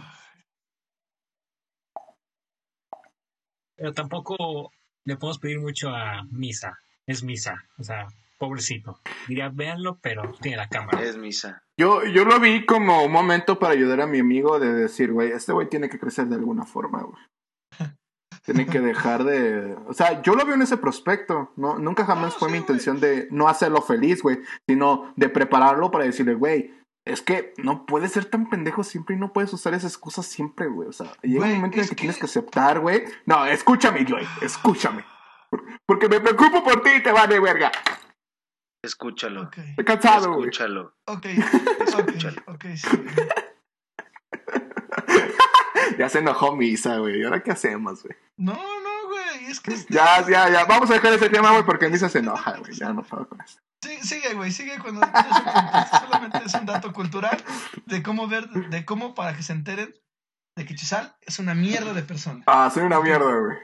[3.77, 4.73] Pero tampoco
[5.05, 6.79] le podemos pedir mucho a misa.
[7.07, 7.65] Es misa.
[7.79, 8.09] O sea,
[8.39, 9.01] pobrecito.
[9.29, 11.03] Diría, véanlo, pero tiene la cámara.
[11.03, 11.62] es misa.
[11.79, 15.31] Yo, yo lo vi como un momento para ayudar a mi amigo de decir, güey,
[15.31, 17.23] este güey tiene que crecer de alguna forma, güey.
[18.45, 19.75] Tiene que dejar de...
[19.89, 21.81] O sea, yo lo veo en ese prospecto, ¿no?
[21.81, 25.91] Nunca jamás No, fue sí, mi intención de no hacerlo feliz, güey, sino de prepararlo
[25.91, 26.73] para decirle, güey,
[27.07, 30.66] es que no puedes ser tan pendejo siempre y no puedes usar esas excusas siempre,
[30.66, 30.88] güey.
[30.88, 33.05] O sea, llega Güey, un momento en el que, que- tienes que aceptar, güey.
[33.25, 35.05] No, escúchame, güey, escúchame.
[35.87, 37.71] Porque me preocupo por ti y te va de verga.
[38.85, 40.49] Escúchalo, Ok, Estoy cansado, güey.
[40.51, 40.95] escúchalo.
[41.07, 41.25] ok,
[41.81, 42.42] Escúchalo.
[42.47, 42.88] ok, ok, sí.
[45.99, 47.21] Ya se enojó Misa, güey.
[47.21, 48.16] ¿Y ahora qué hacemos, güey?
[48.37, 49.73] No, no, güey, es que...
[49.75, 50.64] este- Ya, ya, ya.
[50.64, 52.73] Vamos a dejar ese tema, güey, porque Misa se enoja, güey.
[52.75, 53.62] Ya no puedo con esto.
[53.87, 55.01] Sí, sigue, güey, sigue cuando
[56.01, 57.37] solamente es un dato cultural
[57.85, 59.94] de cómo ver, de cómo para que se enteren
[60.57, 62.42] de que Chisal es una mierda de persona.
[62.49, 63.59] Ah, soy una mierda, güey.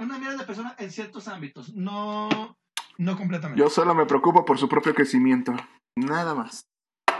[0.00, 2.56] Una mierda de persona en ciertos ámbitos, no,
[2.98, 3.60] no completamente.
[3.60, 5.54] Yo solo me preocupo por su propio crecimiento.
[5.96, 6.66] Nada más.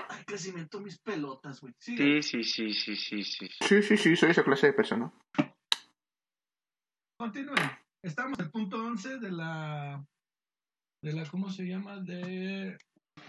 [0.08, 1.74] Ay, crecimiento mis pelotas, güey.
[1.78, 2.22] Sigue.
[2.22, 3.48] Sí, sí, sí, sí, sí, sí.
[3.68, 5.12] Sí, sí, sí, soy esa clase de persona.
[7.16, 7.70] Continúen.
[8.02, 10.02] Estamos en el punto 11 de la
[11.02, 11.98] de la ¿cómo se llama?
[12.00, 12.78] De,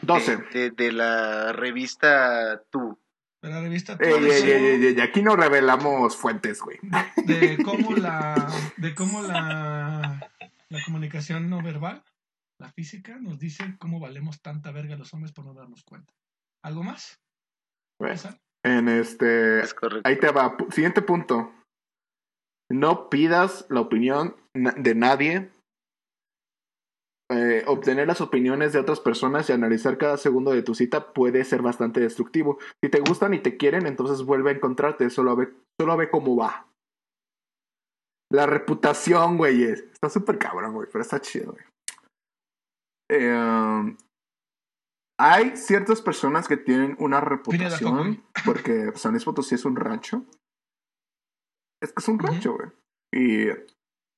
[0.02, 0.38] 12.
[0.38, 3.00] De, de- de la revista Tú.
[3.42, 6.78] de la revista Ey, Todo ey, ey, ey, ey, Aquí no revelamos fuentes, güey.
[7.26, 10.30] de cómo la de cómo la
[10.70, 12.04] la comunicación no verbal,
[12.60, 16.14] la física nos dice cómo valemos tanta verga los hombres por no darnos cuenta.
[16.64, 17.20] ¿Algo más?
[18.00, 18.38] César?
[18.64, 19.60] En este.
[19.62, 20.08] Es correcto.
[20.08, 20.56] Ahí te va.
[20.70, 21.52] Siguiente punto.
[22.70, 25.52] No pidas la opinión de nadie.
[27.34, 31.46] Eh, obtener las opiniones de otras personas y analizar cada segundo de tu cita puede
[31.46, 32.58] ser bastante destructivo.
[32.84, 35.10] Si te gustan y te quieren, entonces vuelve a encontrarte.
[35.10, 36.68] Solo ve, solo ve cómo va.
[38.32, 39.64] La reputación, güey.
[39.64, 41.64] es- Está súper cabrón, güey, pero está chido, güey.
[43.12, 43.96] Eh, um,
[45.20, 50.26] hay ciertas personas que tienen una reputación porque San Luis Potosí es un rancho.
[51.82, 52.70] Es que es un rancho, güey.
[53.14, 53.48] Y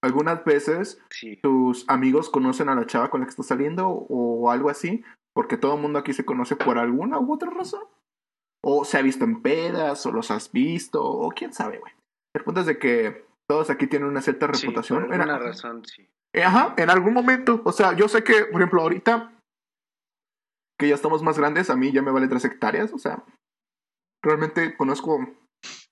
[0.04, 1.38] algunas veces Sí.
[1.42, 5.58] tus amigos conocen a la chava con la que estás saliendo o algo así, porque
[5.58, 7.84] todo el mundo aquí se conoce por alguna u otra razón.
[8.66, 11.94] O se ha visto en pedas, o los has visto, o quién sabe, güey.
[12.36, 15.06] El punto es de que todos aquí tienen una cierta Sí, reputación.
[15.06, 16.08] por En- alguna razón, sí.
[16.34, 17.62] eh, Ajá, en algún momento.
[17.66, 19.38] O sea, yo sé que, por ejemplo, ahorita
[20.80, 22.94] que ya estamos más grandes, a mí ya me vale tres hectáreas.
[22.94, 23.24] O sea,
[24.24, 25.20] realmente conozco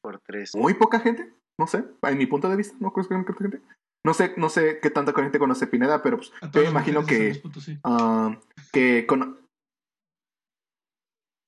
[0.02, 0.52] Por tres.
[0.56, 1.34] muy poca gente.
[1.60, 3.62] No sé, en mi punto de vista, no conozco tanta gente.
[4.06, 7.42] No sé, no sé qué tanta gente conoce Pineda, pero pues, yo imagino que,
[7.84, 8.36] ah,
[8.74, 9.38] que cono-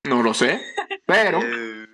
[0.08, 0.62] no lo sé,
[1.08, 1.88] pero, Eh,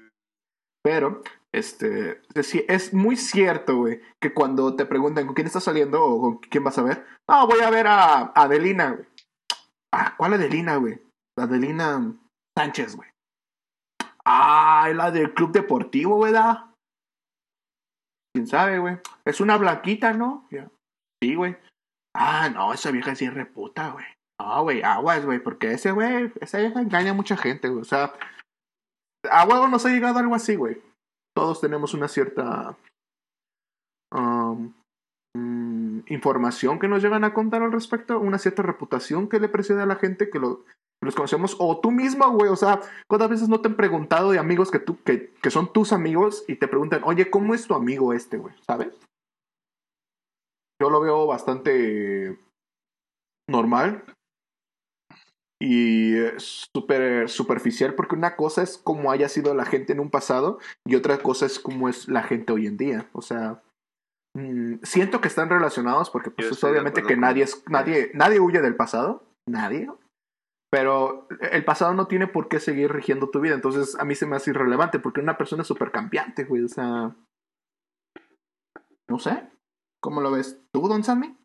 [0.83, 1.21] pero,
[1.53, 6.37] este, es muy cierto, güey, que cuando te preguntan con quién estás saliendo o con
[6.39, 9.07] quién vas a ver, ah, voy a ver a Adelina, güey.
[9.93, 10.99] Ah, ¿cuál Adelina, güey?
[11.37, 12.13] La Adelina
[12.57, 13.09] Sánchez, güey.
[14.25, 16.65] Ah, es la del club deportivo, ¿verdad?
[18.39, 18.97] ¿Quién sabe, güey?
[19.25, 20.47] Es una blanquita, ¿no?
[21.21, 21.57] Sí, güey.
[22.15, 24.05] Ah, no, esa vieja sí es reputa, güey.
[24.39, 27.81] No, güey, aguas, güey, porque ese, güey, esa vieja engaña a mucha gente, güey.
[27.81, 28.13] O sea,
[29.29, 30.81] a huevo nos ha llegado algo así, güey.
[31.35, 32.77] Todos tenemos una cierta
[34.15, 34.71] um,
[35.35, 39.81] mm, información que nos llegan a contar al respecto, una cierta reputación que le precede
[39.81, 40.63] a la gente que, lo,
[41.01, 44.39] los conocemos, o tú mismo, güey, o sea, ¿cuántas veces no te han preguntado de
[44.39, 47.73] amigos que, tú, que, que son tus amigos y te preguntan, oye, ¿cómo es tu
[47.73, 48.53] amigo este, güey?
[48.67, 48.89] ¿Sabes?
[50.81, 52.37] Yo lo veo bastante
[53.49, 54.03] normal
[55.61, 60.59] y súper superficial porque una cosa es como haya sido la gente en un pasado
[60.87, 63.09] y otra cosa es como es la gente hoy en día.
[63.11, 63.61] O sea,
[64.37, 68.61] mm, siento que están relacionados porque pues es obviamente que nadie es nadie nadie huye
[68.61, 69.89] del pasado, nadie.
[70.71, 74.27] Pero el pasado no tiene por qué seguir rigiendo tu vida, entonces a mí se
[74.27, 77.15] me hace irrelevante porque una persona es súper cambiante, güey, o sea,
[79.07, 79.49] no sé.
[79.99, 81.35] ¿Cómo lo ves tú, Don Sammy?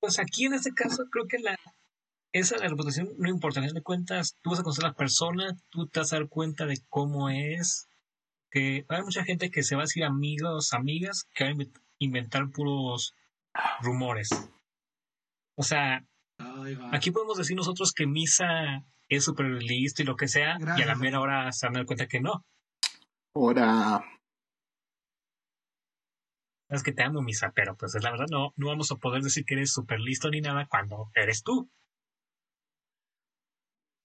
[0.00, 1.56] Pues aquí en este caso creo que la
[2.32, 4.94] esa la reputación no importa, a fin de cuentas tú vas a conocer a la
[4.94, 7.88] persona, tú te vas a dar cuenta de cómo es,
[8.50, 11.80] que hay mucha gente que se va a decir amigos, amigas, que va a inven-
[11.98, 13.14] inventar puros
[13.82, 14.30] rumores.
[15.56, 16.04] O sea,
[16.92, 20.86] aquí podemos decir nosotros que Misa es súper listo y lo que sea, y a
[20.86, 22.44] la mera hora se van a dar cuenta que no.
[23.34, 24.04] Ahora,
[26.72, 29.22] Es que te amo, Misa, pero pues es la verdad, no, no vamos a poder
[29.22, 31.70] decir que eres súper listo ni nada cuando eres tú.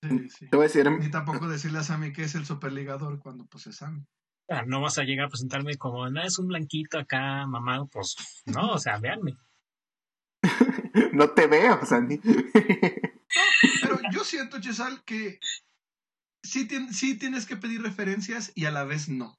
[0.03, 0.49] Sí, sí.
[0.49, 3.67] te voy a decir, Ni tampoco decirle a Sammy que es el superligador cuando pues
[3.67, 4.01] es Sammy.
[4.01, 7.87] O sea, no vas a llegar a presentarme como, no, es un blanquito acá, mamado,
[7.87, 9.37] pues no, o sea, véanme.
[11.13, 12.19] no te veo, Sandy.
[13.81, 15.39] Pero yo siento, Chesal, que
[16.43, 19.35] sí, tien- sí tienes que pedir referencias y a la vez no.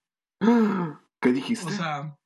[1.20, 1.66] ¿Qué dijiste?
[1.66, 2.16] O sea,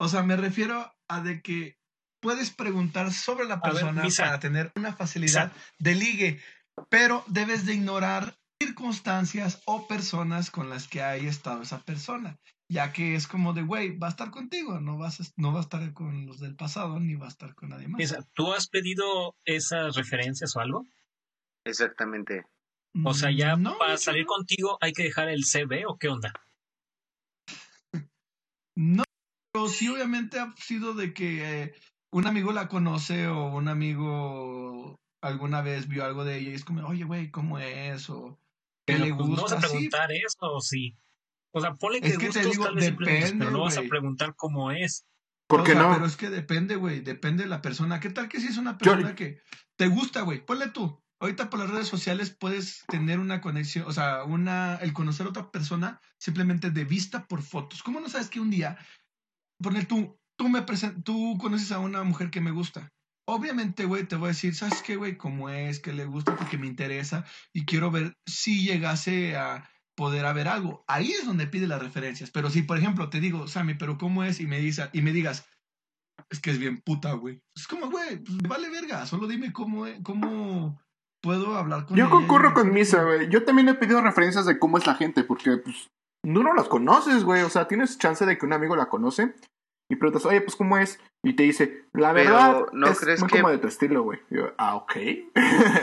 [0.00, 1.76] o sea, me refiero a de que
[2.20, 6.40] puedes preguntar sobre la persona para tener una facilidad de ligue,
[6.88, 8.36] pero debes de ignorar
[8.76, 13.62] circunstancias o personas con las que haya estado esa persona, ya que es como de,
[13.62, 16.54] güey, va a estar contigo, no, vas a, no va a estar con los del
[16.54, 18.14] pasado ni va a estar con nadie más.
[18.34, 20.84] ¿tú has pedido esas referencias o algo?
[21.64, 22.44] Exactamente.
[23.04, 24.28] O sea, ya Mm, No, para salir no.
[24.28, 26.32] contigo hay que dejar el CV o qué onda?
[28.76, 29.04] No,
[29.52, 31.74] pero sí obviamente ha sido de que eh,
[32.12, 36.64] un amigo la conoce o un amigo alguna vez vio algo de ella y es
[36.64, 38.10] como, oye, güey, ¿cómo es?
[38.10, 38.45] O ¿qué
[38.86, 40.96] Pero, le pues, no vas a Sí, preguntar eso o sí.
[41.52, 43.76] O sea, ponle que Es que te gustos digo, tal vez depende, pero no vas
[43.76, 45.06] a preguntar cómo es.
[45.48, 45.94] ¿Por o qué sea, no?
[45.94, 48.00] Pero es que depende, güey, depende de la persona.
[48.00, 49.40] ¿Qué tal que si es una persona que
[49.76, 50.44] te gusta, güey?
[50.44, 51.02] Ponle tú.
[51.18, 55.30] Ahorita por las redes sociales puedes tener una conexión, o sea, una, el conocer a
[55.30, 57.82] otra persona simplemente de vista por fotos.
[57.82, 58.76] ¿Cómo no sabes que un día,
[59.62, 62.92] ponle tú, tú me presen- tú conoces a una mujer que me gusta?
[63.28, 65.16] Obviamente, güey, te voy a decir, ¿sabes qué, güey?
[65.16, 65.80] ¿Cómo es?
[65.80, 66.36] ¿Qué le gusta?
[66.36, 70.84] Porque me interesa y quiero ver si llegase a poder haber algo.
[70.86, 72.30] Ahí es donde pide las referencias.
[72.30, 74.40] Pero si, por ejemplo, te digo, Sammy, ¿pero cómo es?
[74.40, 75.44] Y me, dice, y me digas,
[76.30, 77.40] es que es bien puta, güey.
[77.56, 79.06] Es como, güey, pues vale verga.
[79.06, 80.80] Solo dime cómo, es- cómo
[81.20, 82.12] puedo hablar con Yo ella.
[82.12, 83.28] concurro con Misa, güey.
[83.28, 85.88] Yo también he pedido referencias de cómo es la gente, porque pues
[86.22, 87.42] tú no las conoces, güey.
[87.42, 89.34] O sea, tienes chance de que un amigo la conoce
[89.88, 90.98] y preguntas, oye, pues cómo es.
[91.24, 94.02] Y te dice, la Pero, verdad, ¿no es crees muy que- como de tu estilo,
[94.02, 94.20] güey.
[94.30, 94.92] Y Yo, ah, ok.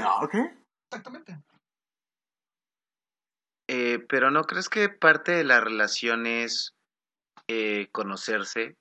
[0.03, 0.35] ah, ok.
[0.91, 1.37] Exactamente.
[3.69, 6.73] Eh, pero ¿no crees que parte de la relación es
[7.47, 8.75] eh, conocerse?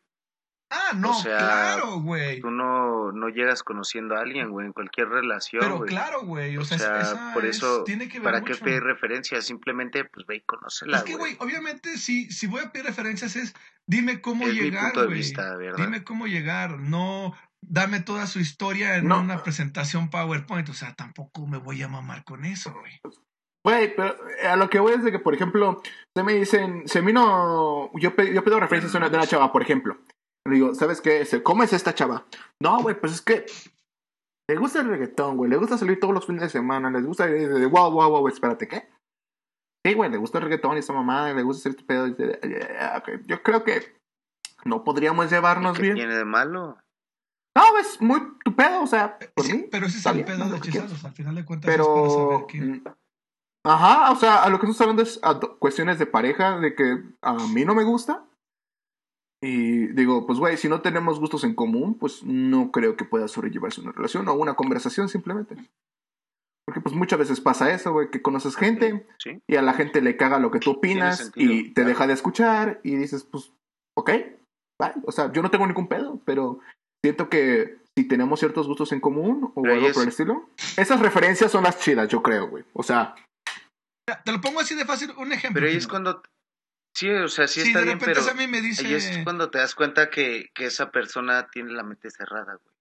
[0.74, 2.40] Ah, no, O sea, claro, güey.
[2.40, 6.56] Tú no, no llegas conociendo a alguien, güey, en cualquier relación, Pero claro, güey.
[6.56, 9.44] O, O sea, sea, esa por es- eso, tiene que ver ¿para qué pedir referencias?
[9.44, 13.36] Simplemente, pues ve y conócela, Es que, güey, obviamente, si, si voy a pedir referencias
[13.36, 13.54] es,
[13.86, 15.18] dime cómo Es mi llegar, punto de güey.
[15.18, 15.76] vista, ¿verdad?
[15.84, 19.20] Dime cómo llegar, no dame toda su historia en No.
[19.20, 20.68] una presentación PowerPoint.
[20.70, 22.98] O sea, tampoco me voy a mamar con eso, güey.
[23.64, 25.80] Güey, pero eh, a lo que voy es de que, por ejemplo,
[26.16, 29.62] se me dicen, se vino, yo, yo pido referencias de una, de una chava, por
[29.62, 29.98] ejemplo.
[30.46, 31.20] Le digo, ¿sabes qué?
[31.20, 32.26] Este, ¿Cómo es esta chava?
[32.60, 33.46] No, güey, pues es que
[34.50, 37.28] le gusta el reggaetón, güey, le gusta salir todos los fines de semana, les gusta,
[37.30, 38.88] ir de, wow, wow, wow, espérate, ¿qué?
[39.84, 42.06] Sí, güey, le gusta el reggaetón y esta mamá, le gusta hacer este pedo.
[42.06, 42.38] y dice,
[42.78, 43.22] "Ah, ok".
[43.26, 43.96] Yo creo que
[44.64, 45.94] no podríamos llevarnos ¿Qué bien.
[45.94, 46.78] tiene de malo?
[47.56, 49.68] No, es muy tu pedo, o sea, por Sí, mí.
[49.70, 51.04] pero ese es el bien, pedo de quieras.
[51.04, 52.60] Al final de cuentas es para saber que...
[52.60, 52.84] mm,
[53.64, 57.02] Ajá, o sea, a lo que estamos hablando es a cuestiones de pareja, de que
[57.20, 58.24] a mí no me gusta.
[59.42, 63.26] Y digo, pues güey, si no tenemos gustos en común, pues no creo que pueda
[63.26, 65.56] sobrellevarse una relación o una conversación simplemente.
[66.64, 69.40] Porque pues muchas veces pasa eso, güey, que conoces gente Sí.
[69.48, 71.88] y a la gente le caga lo que tú opinas y te claro.
[71.88, 73.52] deja de escuchar y dices, pues,
[73.98, 74.10] ok,
[74.80, 74.92] bye.
[75.06, 76.60] O sea, yo no tengo ningún pedo, pero
[77.04, 80.48] siento que si tenemos ciertos gustos en común o Pero algo es- por el estilo,
[80.76, 82.62] esas referencias son las chidas, yo creo, güey.
[82.74, 83.16] O sea,
[84.24, 85.60] Te lo pongo así de fácil, un ejemplo.
[85.60, 86.22] Pero ahí es cuando...
[86.94, 88.20] Sí, o sea, sí si está de bien, pero...
[88.20, 88.86] Sammy me dice...
[88.86, 92.76] Ahí es cuando te das cuenta que, que esa persona tiene la mente cerrada, güey.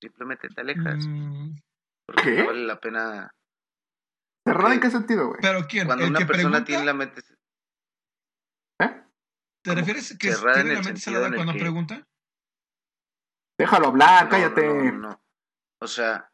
[0.00, 1.06] Simplemente te alejas.
[1.06, 1.54] mm,
[2.06, 2.38] Porque ¿Qué?
[2.42, 3.34] no vale la pena...
[4.44, 5.38] ¿cerrada en qué sentido, güey?
[5.40, 5.86] pero ¿quién?
[5.86, 6.64] Cuando ¿El una que persona pregunta?
[6.66, 7.22] tiene la mente...
[8.80, 9.02] ¿Eh?
[9.64, 12.06] ¿Te refieres que cerrada tiene en la mente cerrada cuando que- pregunta?
[13.60, 14.66] Déjalo hablar, No, cállate.
[14.66, 15.24] No, no, no.
[15.80, 16.32] O sea,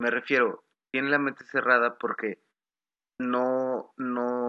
[0.00, 2.40] me refiero, tiene la mente cerrada porque
[3.18, 4.39] no, no,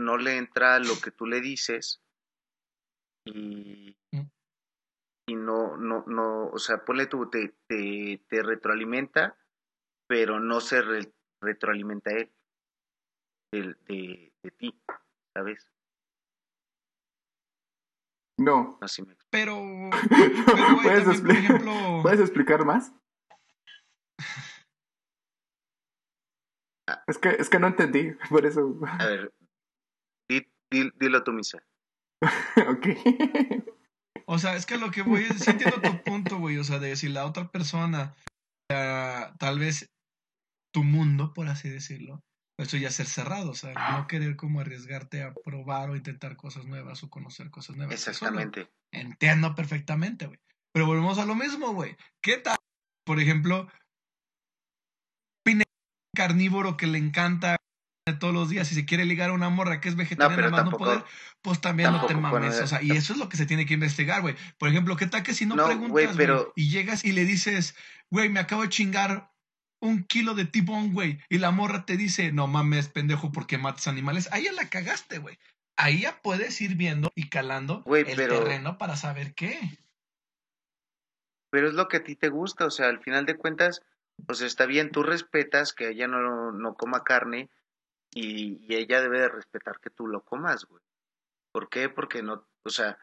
[0.00, 2.02] no le entra lo que tú le dices
[3.26, 4.26] y, Mm.
[5.28, 9.36] y no, no, no, o sea, ponle tú, te, te, te retroalimenta,
[10.08, 12.32] pero no se re- retroalimenta él,
[13.52, 14.82] de, de, de ti.
[15.34, 15.70] ¿sabes?
[18.38, 18.78] No.
[18.80, 19.60] Me Pero,
[20.10, 22.92] pero güey, ¿Puedes, también, por expli- ejemplo, ¿Puedes explicar más?
[26.88, 27.02] Ah.
[27.06, 28.74] Es que, es que no entendí, por eso.
[28.98, 29.32] A ver,
[30.70, 31.62] dilo tú, Misa.
[32.68, 32.86] ok.
[34.26, 36.78] o sea, es que lo que voy es, sí entiendo tu punto, güey, o sea,
[36.78, 38.14] de si la otra persona,
[38.70, 39.90] ah, tal vez
[40.72, 42.22] tu mundo, por así decirlo,
[42.58, 46.66] eso ya ser cerrado, o sea, no querer como arriesgarte a probar o intentar cosas
[46.66, 47.94] nuevas o conocer cosas nuevas.
[47.94, 48.70] Eso Exactamente.
[48.92, 50.38] entiendo perfectamente, güey.
[50.72, 51.96] Pero volvemos a lo mismo, güey.
[52.22, 52.58] ¿Qué tal,
[53.04, 53.68] por ejemplo,
[55.42, 55.64] pine
[56.14, 57.56] carnívoro que le encanta
[58.18, 60.56] todos los días y se quiere ligar a una morra que es vegetariana más no
[60.70, 61.04] tampoco- poder,
[61.42, 63.66] pues también no te mames, bueno, o sea, y eso es lo que se tiene
[63.66, 64.36] que investigar, güey.
[64.58, 66.16] Por ejemplo, ¿qué tal que si no, No, preguntas,
[66.56, 67.74] y llegas y le dices,
[68.10, 69.30] güey, me acabo de chingar
[69.80, 73.56] un kilo de tibón, güey, y la morra te dice, no mames, pendejo, ¿por qué
[73.56, 74.28] matas animales?
[74.32, 75.38] Ahí ya la cagaste, güey.
[75.76, 79.58] Ahí ya puedes ir viendo y calando el pero- terreno para saber qué.
[81.50, 83.80] Pero es lo que a ti te gusta, o sea, al final de cuentas,
[84.26, 87.48] pues está bien, tú respetas que ella no, no coma carne
[88.12, 90.82] y, y ella debe de respetar que tú lo comas, güey.
[91.52, 91.88] ¿Por qué?
[91.88, 92.98] Porque no, o sea,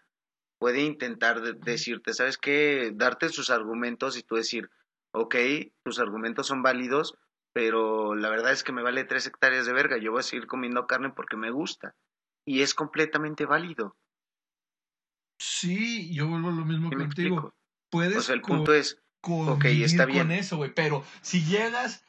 [0.59, 2.91] puede intentar de- decirte, ¿sabes qué?
[2.93, 4.69] Darte sus argumentos y tú decir,
[5.13, 5.35] ok,
[5.83, 7.15] tus argumentos son válidos,
[7.53, 10.47] pero la verdad es que me vale tres hectáreas de verga, yo voy a seguir
[10.47, 11.95] comiendo carne porque me gusta.
[12.45, 13.97] Y es completamente válido.
[15.39, 17.53] Sí, yo vuelvo a lo mismo ¿Sí me contigo.
[17.89, 20.31] Puedes O sea, el punto es, convivir está con bien.
[20.31, 20.73] eso, güey.
[20.73, 22.05] Pero si llegas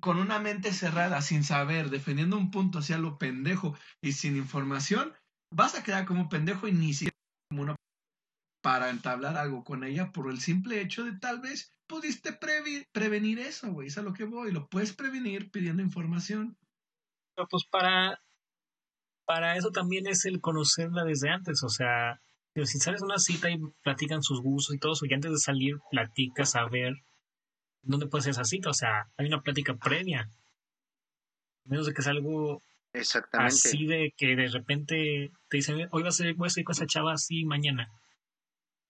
[0.00, 5.14] con una mente cerrada, sin saber, defendiendo un punto hacia lo pendejo y sin información,
[5.54, 7.16] vas a quedar como pendejo y ni siquiera
[7.50, 7.76] como una
[8.62, 12.38] para entablar algo con ella por el simple hecho de tal vez pudiste
[12.92, 13.88] prevenir eso, güey.
[13.88, 14.52] Es a lo que voy.
[14.52, 16.58] Lo puedes prevenir pidiendo información.
[17.34, 18.20] Pero pues para,
[19.26, 22.20] para eso también es el conocerla desde antes, o sea,
[22.54, 25.76] si sales una cita y platican sus gustos y todo eso, y antes de salir
[25.90, 26.94] platicas a ver
[27.88, 30.20] dónde puede ser esa cita, o sea, hay una plática previa.
[31.64, 33.54] A menos de que sea algo exactamente.
[33.54, 36.86] así de que de repente te dicen, hoy vas a, voy a salir con esa
[36.86, 37.90] chava así mañana.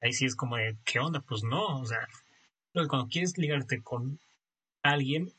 [0.00, 1.20] Ahí sí es como de, ¿qué onda?
[1.20, 2.06] Pues no, o sea,
[2.72, 4.18] creo que cuando quieres ligarte con
[4.82, 5.32] alguien,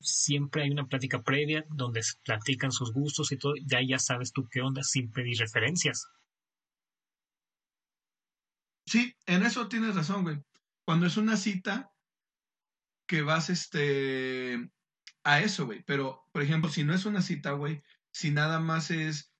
[0.00, 4.32] siempre hay una plática previa donde se platican sus gustos y todo, ya ya sabes
[4.32, 6.08] tú qué onda sin pedir referencias.
[8.86, 10.38] Sí, en eso tienes razón, güey.
[10.84, 11.90] Cuando es una cita
[13.06, 14.70] que vas este
[15.24, 15.82] a eso, güey.
[15.84, 19.32] Pero, por ejemplo, si no es una cita, güey, si nada más es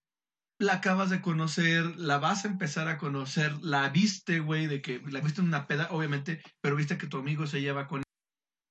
[0.59, 5.01] la acabas de conocer, la vas a empezar a conocer, la viste, güey, de que
[5.07, 8.03] la viste en una peda, obviamente, pero viste que tu amigo se lleva con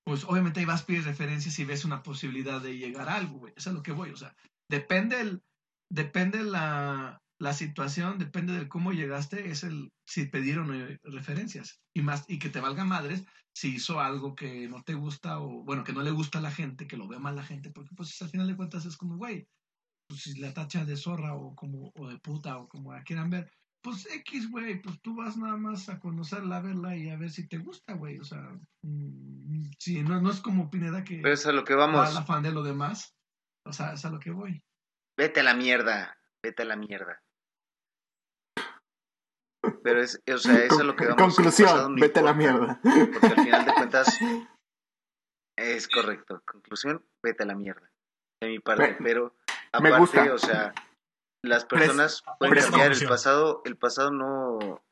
[0.06, 3.40] pues obviamente ahí vas a pedir referencias y ves una posibilidad de llegar a algo,
[3.40, 3.54] güey.
[3.56, 4.36] Eso es lo que voy, o sea,
[4.70, 5.44] depende el,
[5.90, 11.82] depende la, la situación, depende de cómo llegaste, es el si pidieron eh, referencias.
[11.94, 15.64] Y más, y que te valga madres si hizo algo que no te gusta o,
[15.64, 17.96] bueno, que no le gusta a la gente, que lo ve mal la gente, porque
[17.96, 19.48] pues al final de cuentas es como, güey,
[20.08, 23.30] pues si la tacha de zorra o como, o de puta o como la quieran
[23.30, 23.50] ver,
[23.82, 27.30] pues X, güey, pues tú vas nada más a conocerla, a verla y a ver
[27.30, 28.18] si te gusta, güey.
[28.18, 28.42] O sea,
[28.82, 32.10] mm, sí, no, no es como Pineda que Pero es a lo que va vamos.
[32.10, 33.16] al afán de lo demás.
[33.64, 34.64] O sea, es a lo que voy.
[35.16, 37.22] Vete a la mierda, vete a la mierda.
[39.84, 41.36] Pero es, o sea, es a lo que vamos.
[41.36, 42.82] Conclusión, vete a la importa, mierda.
[43.14, 44.20] Porque al final de cuentas
[45.58, 46.42] es correcto.
[46.46, 47.90] Conclusión, vete a la mierda.
[48.42, 49.36] De mi parte, Me- pero
[49.82, 50.34] me aparte, gusta.
[50.34, 50.74] o sea,
[51.44, 52.92] las personas pueden cambiar.
[52.92, 54.84] El pasado, el pasado no,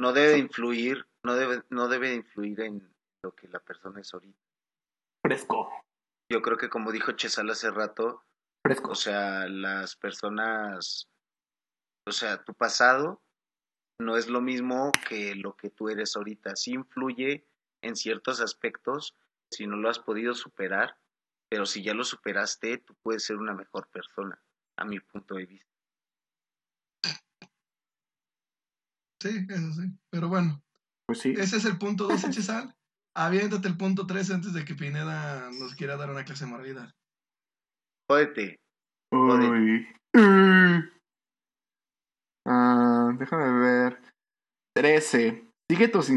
[0.00, 4.00] no debe de influir, no debe, no debe de influir en lo que la persona
[4.00, 4.38] es ahorita.
[5.24, 5.70] Fresco.
[6.30, 8.22] Yo creo que como dijo Chesal hace rato,
[8.64, 8.92] Fresco.
[8.92, 11.06] o sea, las personas,
[12.06, 13.20] o sea, tu pasado
[13.98, 16.56] no es lo mismo que lo que tú eres ahorita.
[16.56, 17.46] Sí influye
[17.82, 19.16] en ciertos aspectos
[19.50, 20.98] si no lo has podido superar,
[21.48, 24.42] pero si ya lo superaste, tú puedes ser una mejor persona,
[24.76, 25.68] a mi punto de vista.
[29.22, 29.88] Sí, eso sí.
[30.10, 30.62] Pero bueno,
[31.06, 31.34] Pues sí.
[31.36, 32.74] ese es el punto 2, Chesal.
[33.16, 36.92] Aviéntate el punto 3 antes de que Pineda nos quiera dar una clase de moralidad.
[38.08, 38.60] Jódete.
[39.12, 39.86] Uy.
[42.46, 44.00] Ah, déjame ver.
[44.74, 45.44] 13.
[45.70, 46.10] Sigue tus,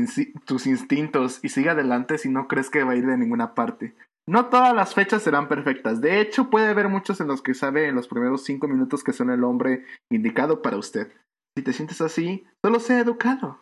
[0.45, 3.95] tus instintos y sigue adelante si no crees que va a ir de ninguna parte.
[4.28, 6.01] No todas las fechas serán perfectas.
[6.01, 9.13] De hecho, puede haber muchos en los que sabe en los primeros 5 minutos que
[9.13, 11.13] son el hombre indicado para usted.
[11.57, 13.61] Si te sientes así, solo sea educado.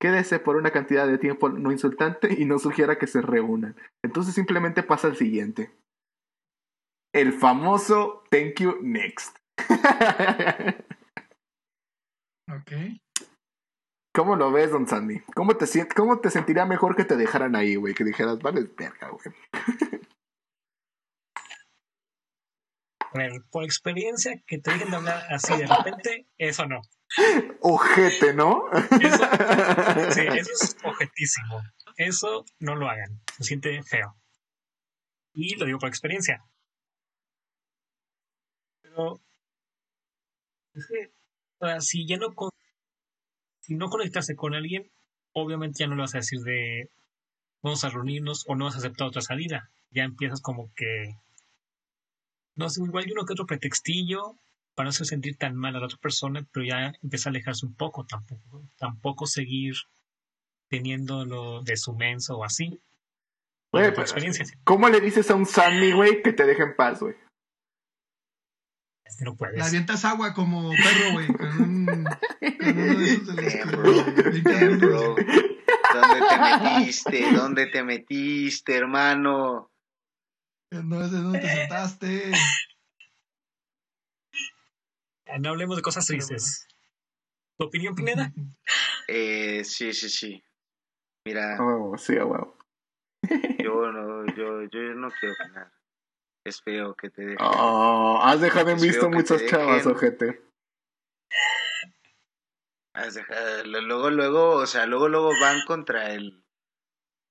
[0.00, 3.76] Quédese por una cantidad de tiempo no insultante y no sugiera que se reúnan.
[4.04, 5.70] Entonces simplemente pasa al siguiente.
[7.14, 9.36] El famoso thank you next.
[12.52, 12.72] Ok.
[14.14, 15.20] ¿Cómo lo ves, don Sandy?
[15.34, 17.94] ¿Cómo te, ¿Cómo te sentiría mejor que te dejaran ahí, güey?
[17.94, 19.34] Que dijeras, vale, verga, güey.
[23.00, 26.80] A ver, por experiencia, que te dejen de hablar así de repente, eso no.
[27.60, 28.70] Ojete, ¿no?
[28.72, 29.24] Eso,
[30.10, 31.62] sí, eso es objetísimo.
[31.96, 33.20] Eso no lo hagan.
[33.36, 34.16] Se siente feo.
[35.34, 36.44] Y lo digo por experiencia.
[38.82, 39.20] Pero
[40.74, 41.12] es que,
[41.66, 42.50] sea, si ya no con-
[43.60, 44.90] si no conectarse con alguien,
[45.32, 46.90] obviamente ya no le vas a decir de
[47.62, 49.70] vamos a reunirnos o no vas a aceptar otra salida.
[49.90, 51.14] Ya empiezas como que
[52.54, 54.36] no sé, igual hay uno que otro pretextillo
[54.74, 57.64] para no hacer sentir tan mal a la otra persona, pero ya empieza a alejarse
[57.66, 59.74] un poco, tampoco, tampoco seguir
[60.68, 62.80] teniéndolo de su menso o así.
[63.70, 63.92] Güey,
[64.64, 67.14] ¿Cómo le dices a un Sandy, güey, que te deje en paz, güey?
[69.12, 69.62] Es que no Le puedes.
[69.66, 71.26] avientas agua como perro, güey.
[71.28, 73.64] Con, un, con uno de esos de los que
[74.76, 75.16] bro.
[75.94, 77.32] ¿Dónde te metiste?
[77.32, 79.70] ¿Dónde te metiste, hermano?
[80.70, 82.32] No es de dónde te sentaste.
[85.40, 86.66] No hablemos de cosas tristes.
[87.58, 88.32] ¿Tu opinión, Pineda?
[89.08, 90.42] Eh, sí, sí, sí.
[91.26, 91.56] Mira,
[91.98, 92.56] sí, huevo.
[93.58, 95.72] yo no, yo, yo no quiero opinar.
[96.44, 97.38] Es feo que te dejen.
[97.40, 100.42] Oh, has dejado en visto muchas chavas, ojete.
[102.94, 106.44] Has dejado- luego, luego, o sea, luego, luego van contra el,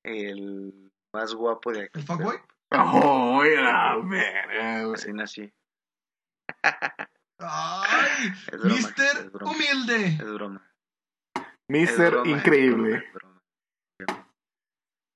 [0.06, 2.00] el más guapo de aquí.
[2.00, 2.38] ¿El fuckboy?
[2.72, 4.94] Oh, la verga.
[4.94, 5.52] Así nací.
[6.64, 8.32] ¡Ay!
[8.52, 9.52] Es broma, Mister es broma.
[9.52, 10.06] Humilde.
[10.06, 10.72] Es broma.
[11.70, 13.12] Mister broma, Increíble.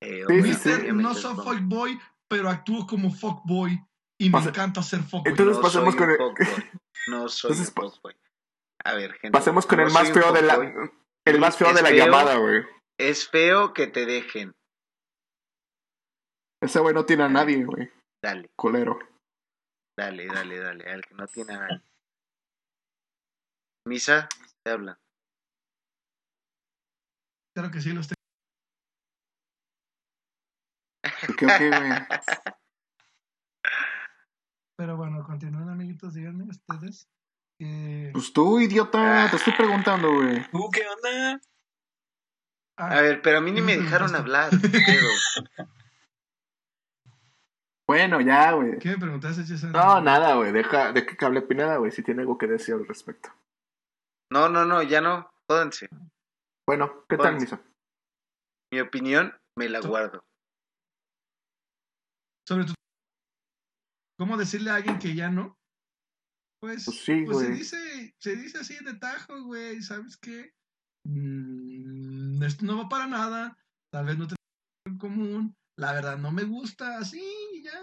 [0.01, 0.25] Eh.
[0.27, 2.14] Mister, no soy broma.
[2.37, 3.79] Pero actúo como fuckboy.
[4.19, 5.31] Y me encanta ser fuckboy.
[5.31, 6.69] entonces no pasemos soy con un el- fuckboy.
[7.07, 8.15] No soy Entonces, un pa- fuckboy.
[8.83, 9.31] A ver, gente.
[9.31, 10.55] Pasemos con no el más un feo de la.
[10.55, 10.91] fuckboy.
[11.27, 12.05] El más feo Es de la feo.
[12.05, 12.63] llamada, güey.
[12.99, 14.53] Es feo que te dejen.
[16.63, 17.91] Ese güey no tiene a nadie, güey.
[18.23, 18.97] Dale, Culero.
[19.99, 20.85] dale, dale, dale.
[20.91, 21.81] Al que no tiene a nadie.
[23.87, 24.27] Misa,
[24.65, 24.97] te habla.
[27.55, 28.15] Claro que sí, los tengo.
[31.29, 31.91] Ok, ok, güey.
[34.77, 36.13] Pero bueno, continúen, amiguitos.
[36.13, 37.07] Díganme ustedes.
[37.57, 40.45] que- Pues tú, idiota, te estoy preguntando, güey.
[40.51, 41.39] ¿Tú qué onda?
[42.77, 44.49] Ah, A ver, pero a mí ni ¿qué me dejaron hablar.
[47.87, 48.79] Bueno, ya, güey.
[48.79, 49.43] ¿Qué me preguntaste?
[49.67, 50.51] No, nada, güey.
[50.51, 53.29] Deja de que hable Pineda, güey, si tiene algo que decir al respecto.
[54.31, 55.29] No, no, no, ya no.
[55.47, 55.87] Jódense.
[56.67, 57.35] Bueno, ¿qué tal.
[57.35, 57.61] Misa?
[58.73, 60.25] Mi opinión me la guardo.
[62.47, 62.73] Sobre tu...
[64.17, 65.57] ¿Cómo decirle a alguien que ya no?
[66.61, 69.81] Pues, Pues sí, pues se dice, se dice así de tajo, güey.
[69.81, 70.53] ¿Sabes qué?
[71.05, 73.57] Mm, esto no va para nada.
[73.91, 74.35] Tal vez no te
[74.87, 75.55] en común.
[75.77, 76.97] La verdad no me gusta.
[76.97, 77.21] Así
[77.63, 77.79] ya.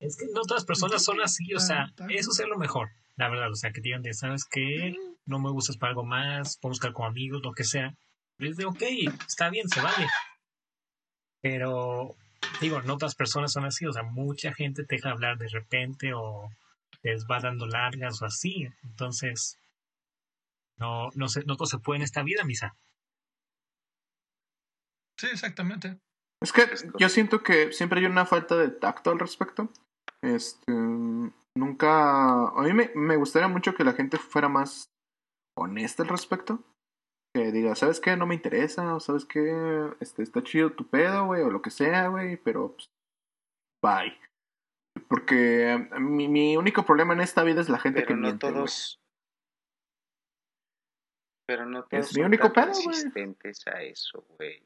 [0.00, 3.28] Es que no todas las personas son así, o sea, eso es lo mejor, la
[3.30, 4.90] verdad, o sea, que digan de, ¿sabes qué?
[4.92, 7.96] Mm, No me gustas para algo más, puedo buscar como amigos, lo que sea.
[8.38, 8.82] Y es de, ok,
[9.26, 10.06] está bien, se vale.
[11.40, 12.16] Pero,
[12.60, 16.12] digo, no las personas son así, o sea, mucha gente te deja hablar de repente
[16.14, 16.50] o
[17.02, 18.68] les va dando largas o así.
[18.82, 19.58] Entonces,
[20.78, 22.76] no, no, sé, no todo se puede en esta vida, misa.
[25.18, 25.98] Sí, exactamente.
[26.42, 26.68] Es que
[26.98, 29.70] yo siento que siempre hay una falta de tacto al respecto.
[30.20, 30.72] Este,
[31.54, 34.90] nunca, a mí me, me gustaría mucho que la gente fuera más
[35.56, 36.62] honesta al respecto.
[37.34, 38.16] Que diga, ¿sabes qué?
[38.16, 39.90] No me interesa, o ¿sabes qué?
[40.00, 42.90] Este, está chido tu pedo, güey, o lo que sea, güey, pero pues,
[43.82, 44.16] bye.
[45.08, 48.22] Porque eh, mi, mi único problema en esta vida es la gente que Pero no
[48.28, 49.00] miente, todos.
[51.46, 52.86] Pero no todos Es mi son único pedo, güey.
[52.86, 54.62] resistentes a eso, güey.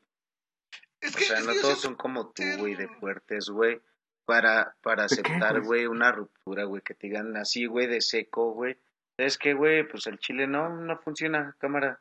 [1.00, 3.48] Es O que, sea, es no que todos son como tú, que- güey, de fuertes,
[3.48, 3.80] güey.
[4.26, 5.86] Para, para ¿De qué, aceptar, güey?
[5.86, 8.78] una ruptura, güey, que te digan así, güey, de seco, güey.
[9.16, 9.88] ¿Sabes qué, güey?
[9.88, 11.98] Pues el chile no, no funciona, cámara.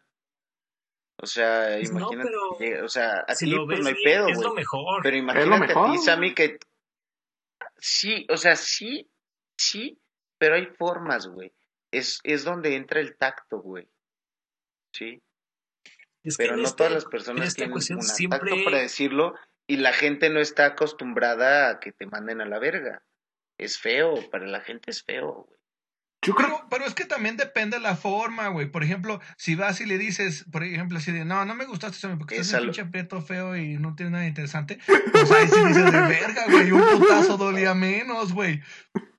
[1.20, 3.94] O sea, Pues no, imagínate, pero llegue- o sea, a Si ti pues no hay
[3.96, 4.56] bien, pedo, es lo güey.
[4.56, 5.02] mejor.
[5.04, 5.98] Pero imagínate mejor, a ti.
[6.00, 6.60] Sammy, que...
[7.78, 9.10] Sí, o sea, sí,
[9.58, 10.00] sí,
[10.38, 11.54] pero hay formas, güey.
[11.92, 13.88] Es, es donde entra el tacto, güey.
[14.94, 15.22] Sí,
[16.24, 19.34] Es que pero no este- todas las personas tienen un siempre tacto para decirlo
[19.68, 23.04] y la gente no está acostumbrada a que te manden a la verga.
[23.60, 25.57] Es feo, para la gente es feo, güey.
[26.28, 28.70] Yo creo Pero, pero es que también depende la forma, güey.
[28.70, 32.06] Por ejemplo, si vas y le dices, por ejemplo, así de, no, no me gustaste
[32.18, 36.02] porque Es un pinche feo y no tiene nada interesante, pues ahí sí dices de
[36.02, 38.62] verga, güey, un putazo dolía menos, güey.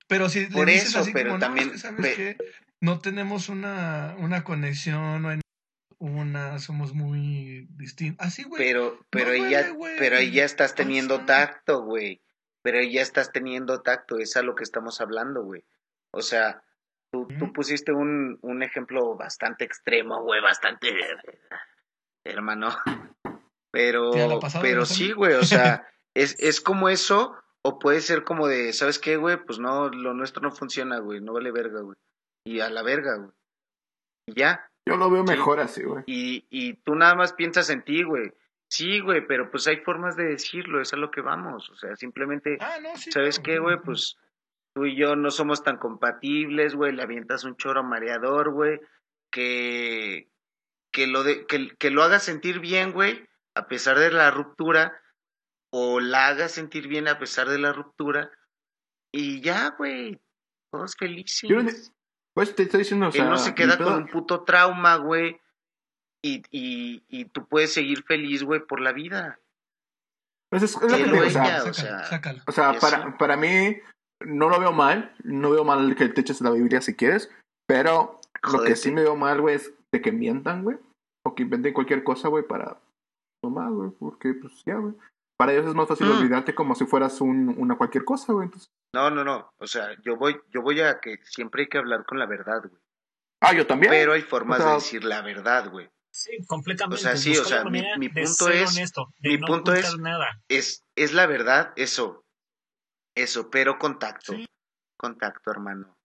[0.06, 2.36] Pero si Por le dices eso, así pero como, también no, es que, ¿sabes qué?
[2.80, 5.40] no tenemos una, una conexión, no hay
[5.96, 8.26] una, somos muy distintos.
[8.26, 8.62] Así, güey.
[8.62, 11.26] Pero, pero ahí duele, ya, pero ahí ya estás O teniendo sea.
[11.26, 12.22] tacto, güey.
[12.60, 15.64] Pero ahí ya estás teniendo tacto, es a lo que estamos hablando, güey.
[16.10, 16.62] O sea,
[17.10, 20.88] tú, pusiste un, un ejemplo bastante extremo, güey, bastante
[22.24, 22.68] hermano.
[23.70, 24.12] Pero,
[24.62, 28.72] pero ¿no, sí, güey, o sea, es, es como eso, o puede ser como de,
[28.72, 29.36] ¿sabes qué, güey?
[29.44, 31.96] Pues no, lo nuestro no funciona, güey, no vale verga, güey.
[32.46, 33.30] Y a la verga, güey.
[34.26, 35.32] Y ya, Yo lo veo Sí.
[35.34, 36.02] mejor así, güey.
[36.06, 38.32] y, y tú nada más piensas en ti, güey.
[38.70, 41.68] Sí, güey, pero pues hay formas de decirlo, es a lo que vamos.
[41.68, 43.12] O sea, simplemente, Ah, no, sí.
[43.12, 43.76] ¿sabes qué, güey?
[43.84, 44.16] Pues
[44.78, 46.92] tú y yo no somos tan compatibles, güey.
[46.92, 48.80] Le avientas un choro mareador, güey.
[49.32, 50.30] Que,
[50.92, 55.00] que, lo de, que, que lo haga sentir bien, güey, a pesar de la ruptura.
[55.72, 58.30] O la haga sentir bien a pesar de la ruptura.
[59.12, 60.20] Y ya, güey,
[60.72, 61.48] todos felices.
[61.50, 61.70] Yo no-
[62.34, 64.94] pues te estoy diciendo, o sea, Él no se mi queda con un puto trauma,
[64.96, 65.40] güey.
[66.22, 69.40] Y, y, y tú puedes seguir feliz, güey, por la vida.
[70.50, 72.42] pues es, es lo que o digo, o sea, ella, o sácalo, sea, sácalo.
[72.46, 72.80] O sea, Eso.
[72.80, 73.76] para, para mí
[74.20, 75.14] no lo veo mal.
[75.24, 77.30] No veo mal que te eches la Biblia si quieres.
[77.66, 78.20] Pero
[78.52, 80.78] lo que sí me veo mal, güey, es de que mientan, güey.
[81.26, 82.78] O que inventen cualquier cosa, güey, para
[83.42, 83.90] tomar, güey.
[83.98, 84.94] Porque, pues, ya, güey.
[85.38, 86.18] Para ellos es más fácil Mm.
[86.18, 88.46] olvidarte como si fueras un, una cualquier cosa, güey.
[88.46, 89.50] Entonces, No, no, no.
[89.58, 92.60] O sea, yo voy, yo voy a que siempre hay que hablar con la verdad,
[92.62, 92.80] güey.
[93.42, 93.92] ah, yo también.
[93.92, 95.88] Pero hay formas O sea, de decir la verdad, güey.
[96.10, 96.96] Sí, completamente.
[96.96, 100.40] O sea, sí, o sea, mi- punto es- honesto, mi no punto es- nada.
[100.48, 102.24] Es, es la verdad, eso.
[103.18, 104.32] Eso, pero contacto.
[104.32, 104.46] Sí.
[104.96, 105.96] Contacto, hermano.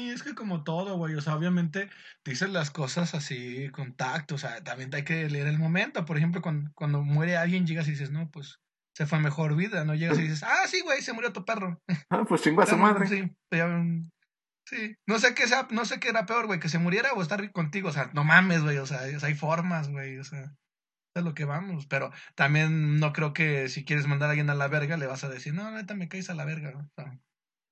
[0.00, 1.90] Sí, es que como todo, güey, o sea, obviamente
[2.24, 6.06] dices las cosas así con tacto, o sea, también hay que leer el momento.
[6.06, 8.60] Por ejemplo, cuando, cuando muere alguien, llegas y dices, no, pues
[8.96, 9.94] se fue a mejor vida, ¿no?
[9.94, 11.78] Llegas y dices, ah, sí, güey, se murió tu perro.
[12.10, 13.06] Ah, pues chingó a su madre.
[13.08, 14.10] Sí, ya, mm,
[14.66, 14.94] sí.
[15.06, 17.52] No sé qué sea, no sé qué era peor, güey, que se muriera o estar
[17.52, 20.54] contigo, o sea, no mames, güey, o sea, o sea, hay formas, güey, o sea,
[21.14, 24.54] es lo que vamos, pero también no creo que si quieres mandar a alguien a
[24.54, 27.18] la verga le vas a decir, no, neta, me caes a la verga, o sea,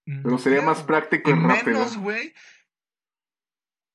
[0.04, 1.78] Pero no sería más práctico y y rápido.
[1.78, 2.34] menos, güey.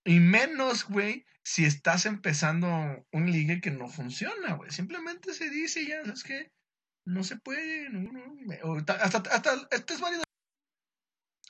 [0.06, 2.68] Y menos, güey, si estás empezando
[3.12, 4.72] un ligue que no funciona, güey.
[4.72, 6.52] Simplemente se dice ya, ¿sabes qué?
[7.06, 8.10] No se puede, no,
[9.02, 10.24] hasta, hasta, esto es válido.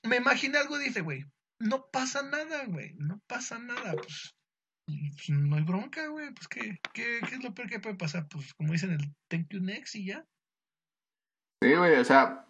[0.03, 1.25] Me imaginé algo, dice, güey.
[1.59, 2.93] No pasa nada, güey.
[2.95, 4.33] No pasa nada, pues.
[5.11, 6.33] Pues, No hay bronca, güey.
[6.33, 8.27] Pues, ¿qué, qué, ¿qué es lo peor que puede pasar?
[8.29, 10.25] Pues, como dicen, el thank you next y ya.
[11.63, 12.47] Sí, güey, o sea,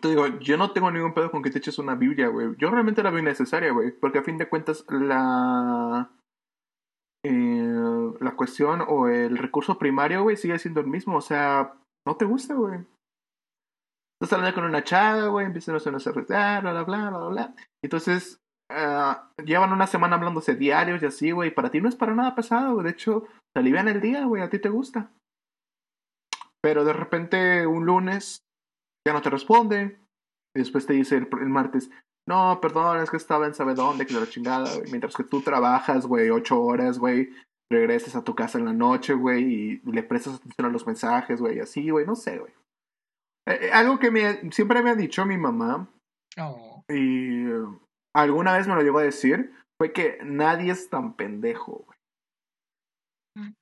[0.00, 2.54] te digo, yo no tengo ningún pedo con que te eches una Biblia, güey.
[2.58, 6.10] Yo realmente la veo innecesaria, güey, porque a fin de cuentas la
[7.24, 11.74] eh, la cuestión o el recurso primario, güey, sigue siendo el mismo, o sea,
[12.06, 12.80] no te gusta, güey.
[14.20, 17.54] Estás hablando con una chava, güey, empiezan a hacer bla, bla, bla, bla, bla.
[17.82, 18.38] Entonces,
[18.70, 22.34] ah, llevan una semana hablándose diarios y así, güey, para ti no es para nada
[22.34, 22.84] pesado, güey.
[22.84, 25.10] De hecho, te alivian el día, güey, a ti te gusta.
[26.62, 28.42] Pero de repente un lunes
[29.06, 29.98] ya no te responde.
[30.54, 31.90] Y después te dice el, el martes,
[32.28, 34.90] no, perdón, es que estaba en sabe dónde, que de la chingada, güey.
[34.90, 37.30] Mientras que tú trabajas, güey, ocho horas, güey,
[37.70, 41.40] regresas a tu casa en la noche, güey, y le prestas atención a los mensajes,
[41.40, 42.52] güey, así, güey, no sé, güey.
[43.48, 45.88] Eh, eh, algo que me, siempre me ha dicho mi mamá,
[46.38, 47.46] Oh, y
[48.22, 51.98] alguna vez me lo llegó a decir, fue que nadie es tan pendejo, güey.
[53.36, 53.52] Mm.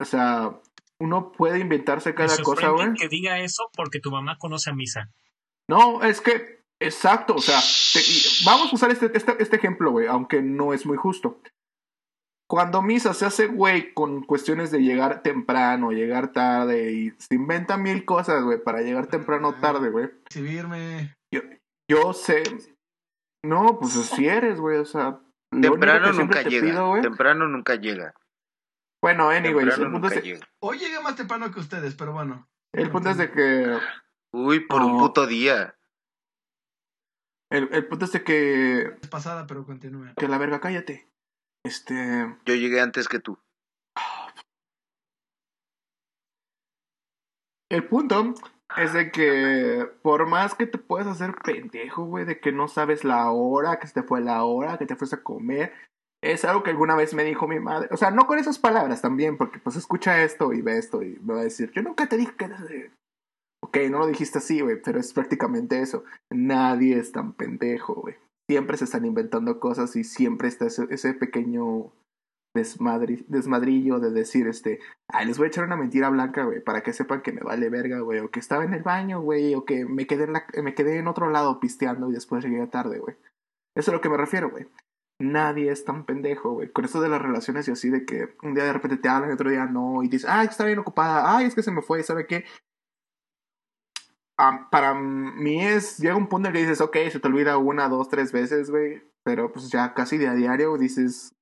[0.00, 0.60] O sea,
[1.00, 2.94] uno puede inventarse Me cada cosa, güey.
[2.94, 5.10] que diga eso porque tu mamá conoce a Misa.
[5.68, 7.58] No, es que, exacto, o sea,
[7.92, 11.40] te- y vamos a usar este, este, este ejemplo, güey, aunque no es muy justo.
[12.48, 17.76] Cuando Misa se hace güey con cuestiones de llegar temprano, llegar tarde, y se inventa
[17.76, 20.08] mil cosas, güey, para llegar temprano o tarde, güey.
[20.26, 21.14] recibirme.
[21.90, 22.44] Yo sé.
[23.46, 25.20] No, pues si eres, güey, o sea.
[25.50, 26.66] Temprano nunca te llega.
[26.66, 28.14] pido, Temprano nunca llega.
[29.00, 30.48] Bueno, anyways, Temprano el punto, es llega.
[30.60, 32.48] Hoy llegué más temprano que ustedes, pero bueno.
[32.72, 33.78] el punto es de que.
[34.32, 34.98] Uy, por un Oh.
[34.98, 35.76] puto día.
[37.50, 38.96] El, el punto es de que.
[39.00, 40.12] Es pasada, pero continúe.
[40.16, 41.08] Que la verga, cállate.
[41.64, 41.94] Este.
[42.44, 43.38] Yo llegué antes que tú.
[47.68, 48.34] El punto
[48.76, 53.04] es de que por más que te puedas hacer pendejo, güey, de que no sabes
[53.04, 55.72] la hora, que se te fue la hora, que te fuiste a comer,
[56.22, 57.88] es algo que alguna vez me dijo mi madre.
[57.92, 61.18] O sea, no con esas palabras también, porque pues escucha esto y ve esto y
[61.22, 62.44] me va a decir, yo nunca te dije que...
[62.46, 62.90] eras de-".
[63.62, 66.04] Ok, no lo dijiste así, güey, pero es prácticamente eso.
[66.32, 68.16] Nadie es tan pendejo, güey.
[68.48, 71.92] Siempre se están inventando cosas y siempre está ese pequeño
[72.56, 76.82] desmadri- desmadrillo de decir, este, ay, les voy a echar una mentira blanca, güey, para
[76.82, 79.64] que sepan que me vale verga, güey, o que estaba en el baño, güey, o
[79.64, 82.98] que me quedé en, la, me quedé en otro lado pisteando y después llegué tarde,
[82.98, 83.16] güey.
[83.76, 84.66] Eso es a lo que me refiero, güey.
[85.18, 86.70] Nadie es tan pendejo, güey.
[86.72, 89.30] Con eso de las relaciones y así de que un día de repente te hablan
[89.30, 91.82] y otro día no, y dices, ay, está bien ocupada, ay, es que se me
[91.82, 92.44] fue, ¿sabe qué?
[94.38, 97.88] Ah, para mí es, llega un punto en que dices, ok, se te olvida una,
[97.88, 101.34] dos, tres veces, güey, pero pues ya casi de a diario dices,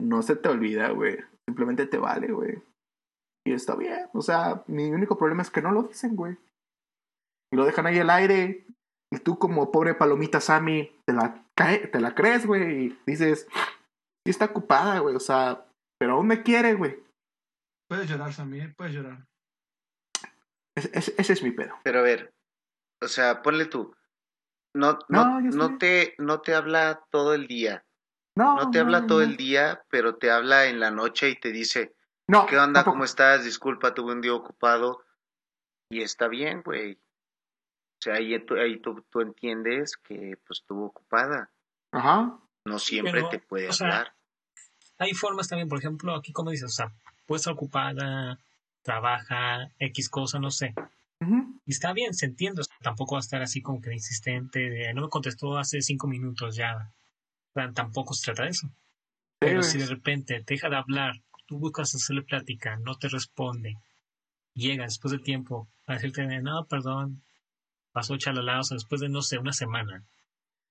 [0.00, 1.18] no se te olvida, güey,
[1.48, 2.62] simplemente te vale, güey.
[3.46, 6.36] Y está bien, o sea, mi único problema es que no lo dicen, güey.
[7.52, 8.66] Y lo dejan ahí al aire,
[9.12, 13.46] y tú como pobre palomita Sammy, te la, cae, te la crees, güey, y dices,
[14.24, 15.64] sí está ocupada, güey, o sea,
[15.98, 16.98] pero aún me quiere, güey.
[17.88, 18.74] Puedes llorar, Sammy, ¿eh?
[18.76, 19.24] puedes llorar.
[20.76, 21.74] Ese, ese- ese es mi pedo.
[21.84, 22.30] Pero a ver,
[23.02, 23.94] o sea, ponle tú.
[24.74, 27.84] No, no, No, no te, no te habla todo el día.
[28.36, 29.24] No, No te habla no, todo no.
[29.24, 31.94] el día, pero te habla en la noche y te dice,
[32.28, 32.80] No, ¿qué onda?
[32.80, 32.92] tampoco.
[32.92, 33.44] ¿Cómo estás?
[33.44, 35.02] Disculpa, tuve un día ocupado.
[35.90, 36.94] Y está bien, güey.
[36.94, 41.50] O sea, ahí, tú, ahí tú, tú entiendes que pues estuvo ocupada.
[41.92, 42.38] Ajá.
[42.66, 44.14] No siempre Pero, te puede sea, hablar.
[44.98, 46.92] Hay formas también, por ejemplo, aquí como dices, o sea,
[47.26, 48.38] puede estar ocupada,
[48.82, 50.74] trabaja, X cosa, no sé.
[51.64, 52.60] Y está bien, se entiende.
[52.60, 55.80] o sea, tampoco va a estar así como que insistente, de no me contestó hace
[55.80, 56.92] cinco minutos ya.
[57.74, 58.70] Tampoco se trata de eso.
[59.38, 61.14] Pero Sí, si de repente te deja de hablar,
[61.46, 63.76] tú buscas hacerle plática, no te responde,
[64.54, 67.22] llega después de tiempo a decirte, no, perdón,
[67.92, 70.04] pasó chalala, o sea, después de, no sé, una semana,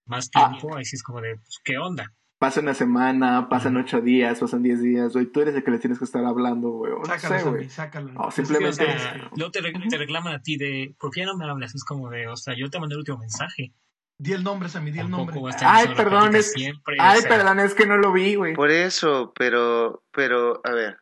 [0.05, 0.47] más Ah.
[0.49, 2.11] tiempo, ahí sí es como de, pues, ¿qué onda?
[2.37, 5.25] Pasa una semana, pasan ocho días, pasan diez días, güey.
[5.27, 6.91] Tú eres el que le tienes que estar hablando, güey.
[6.91, 7.69] o No Sácalo, sé, Sammy, güey.
[7.69, 8.11] sácalo.
[8.11, 8.99] No, Es que, o simplemente.
[8.99, 11.73] sea, luego te, te reclaman a ti de, ¿por qué ya no me hablas?
[11.73, 13.71] Es como de, o sea, yo te mandé el último mensaje.
[14.17, 15.35] Di el nombre, Sammy, di el nombre.
[15.61, 16.95] Ay, perdón, es- siempre.
[16.99, 18.53] Ay, o sea, perdón, es que no lo vi, güey.
[18.53, 20.97] Por eso, pero, pero, a ver.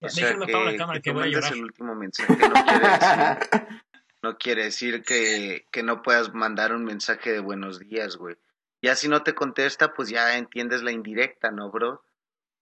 [0.00, 3.48] O sea, Déjenme que, la cámara que voy a el último mensaje no quiere decir,
[4.22, 8.36] no quiere decir que, que no puedas mandar un mensaje de buenos días, güey.
[8.80, 12.04] Ya si no te contesta, pues ya entiendes la indirecta, ¿no, bro?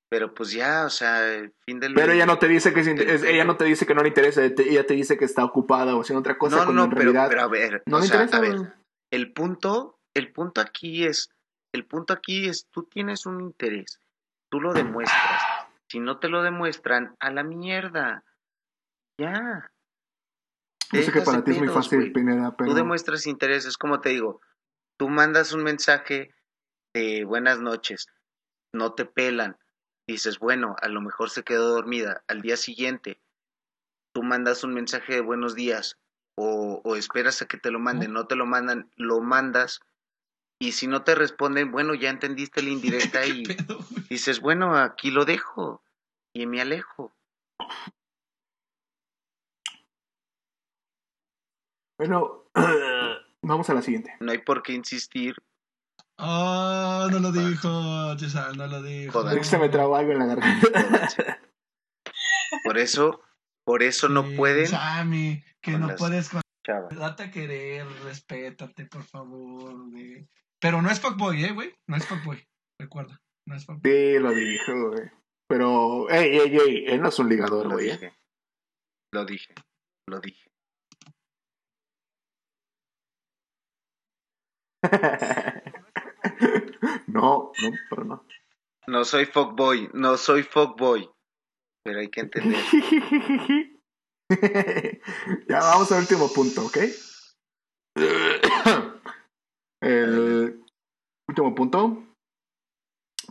[0.09, 1.92] Pero pues ya, o sea, el fin del...
[1.92, 4.40] Pero ella no te dice que es, ella no te dice que no le interesa,
[4.54, 7.00] te- ella te dice que está ocupada o haciendo otra cosa No, no, en pero,
[7.02, 8.72] realidad pero a ver, no o le sea, interesa, a ver.
[9.11, 11.30] El punto, el punto aquí es,
[11.72, 14.00] el punto aquí es, tú tienes un interés,
[14.50, 15.42] tú lo demuestras.
[15.88, 18.24] Si no te lo demuestran, a la mierda.
[19.18, 19.70] Ya.
[20.92, 22.12] Yo sé que para ti es muy fácil.
[22.12, 24.40] Pineda, pero Tú demuestras interés, es como te digo,
[24.98, 26.34] tú mandas un mensaje
[26.92, 28.07] de buenas noches,
[28.72, 29.59] no te pelan,
[30.07, 33.20] dices, bueno, a lo mejor se quedó dormida, al día siguiente
[34.16, 35.98] tú mandas un mensaje de buenos días
[36.37, 39.80] o, o esperas a que te lo manden, no te lo mandan, lo mandas
[40.59, 43.78] y si no te responden, bueno, ya entendiste la indirecta ¿Qué y pedo,
[44.09, 45.82] dices, bueno, aquí lo dejo
[46.32, 47.12] y me alejo.
[51.99, 52.45] bueno,
[53.43, 54.14] vamos a la siguiente.
[54.20, 55.37] No hay por qué insistir.
[56.18, 59.12] Oh, no lo dijo, no lo dijo.
[59.12, 59.45] Joder.
[59.45, 61.41] Se me trabó algo en la garganta.
[62.64, 63.20] Por eso,
[63.64, 66.40] por eso no pueden, Sammy, que con no las- puedes con...
[66.66, 66.88] chava.
[66.88, 70.26] Date a querer, respétate, por favor, güey.
[70.60, 71.74] Pero no es fuckboy, ¿eh, güey?
[71.88, 72.42] No es fuckboy.
[72.80, 73.90] Recuerda, no es fuckboy.
[73.92, 75.10] Sí, lo dijo, güey.
[75.48, 77.90] Pero, ey, ey, ey, él no es un ligador, Lo güey.
[77.90, 77.92] ¿eh?
[77.92, 78.14] dije,
[79.12, 79.54] lo dije,
[80.08, 80.50] lo dije.
[87.06, 88.24] no, no, pero no.
[88.86, 91.10] No soy fuckboy, no soy fuckboy.
[91.84, 92.60] Pero hay que entender.
[95.49, 96.79] ya vamos al último punto, ¿ok?
[99.83, 100.64] El
[101.29, 102.03] último punto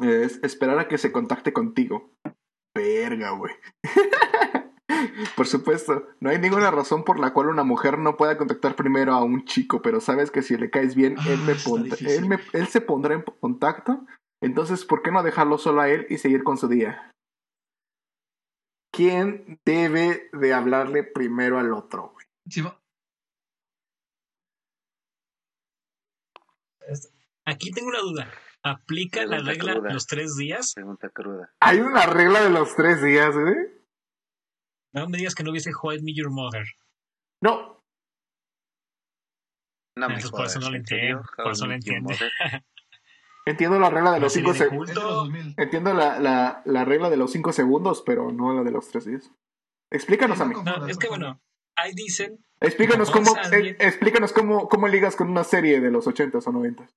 [0.02, 2.12] es esperar a que se contacte contigo.
[2.76, 3.54] Verga, güey.
[5.36, 9.14] Por supuesto, no hay ninguna razón por la cual una mujer no pueda contactar primero
[9.14, 11.54] a un chico, pero sabes que si le caes bien, él, Ah, me
[12.16, 14.06] él, me- él se pondrá en contacto.
[14.44, 17.12] Entonces, ¿por qué no dejarlo solo a él y seguir con su día?
[18.96, 22.26] ¿Quién debe de hablarle primero al otro, güey?
[22.48, 22.64] Sí,
[27.46, 28.32] Aquí tengo una duda.
[28.64, 29.94] ¿Aplica la regla cruda.
[29.94, 30.74] los tres días?
[30.74, 31.54] Pregunta cruda.
[31.60, 33.56] Hay una regla de los tres días, güey.
[34.94, 36.66] No me digas que no How I Met Your Mother.
[37.42, 37.84] No,
[39.98, 42.14] No me Entonces, por jodas, eso no lo entiendo, por eso no entiende.
[42.14, 42.32] Mother.
[43.46, 44.90] entiendo la regla de los serie cinco de segundos.
[44.90, 45.24] es de los culto.
[45.26, 45.54] 2000.
[45.58, 49.06] Entiendo la, la, la regla de los cinco segundos, pero no la de los tres
[49.06, 49.32] días.
[49.92, 50.56] Explícanos a mí.
[50.64, 51.40] No, es que bueno,
[51.76, 53.76] ahí dicen, Explícanos ¿Cómo alguien?
[53.76, 56.90] eh, explícanos cómo, cómo ligas con una serie de los ochentas o noventas.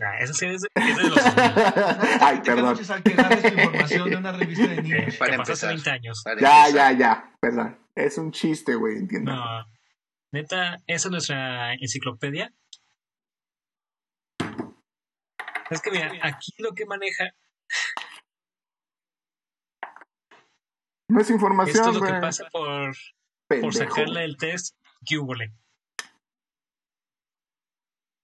[0.00, 1.34] Ah, esa serie es de, es de los 2000.
[2.20, 2.76] Ay, Te perdón.
[2.76, 5.16] cansas al que agarres tu información de una revista de Eh, niños.
[5.16, 5.70] Para empezar.
[5.70, 6.22] 20 años.
[6.24, 6.92] Para Ya, empezar.
[6.92, 7.36] ya, ya.
[7.40, 7.78] Perdón.
[7.94, 9.32] Es un chiste, güey, entiendo.
[9.34, 9.44] No.
[10.32, 12.52] Neta, esa es nuestra enciclopedia.
[15.70, 17.30] Es que mira, aquí lo que maneja,
[21.08, 22.94] No es esto información, es lo que pasa por,
[23.60, 25.34] por sacarle el test que hubo.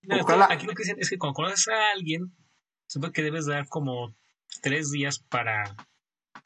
[0.02, 2.34] No, Ojalá- Aquí lo que dicen es que cuando conoces a alguien,
[2.88, 4.14] supongo que debes dar como
[4.62, 5.76] tres días para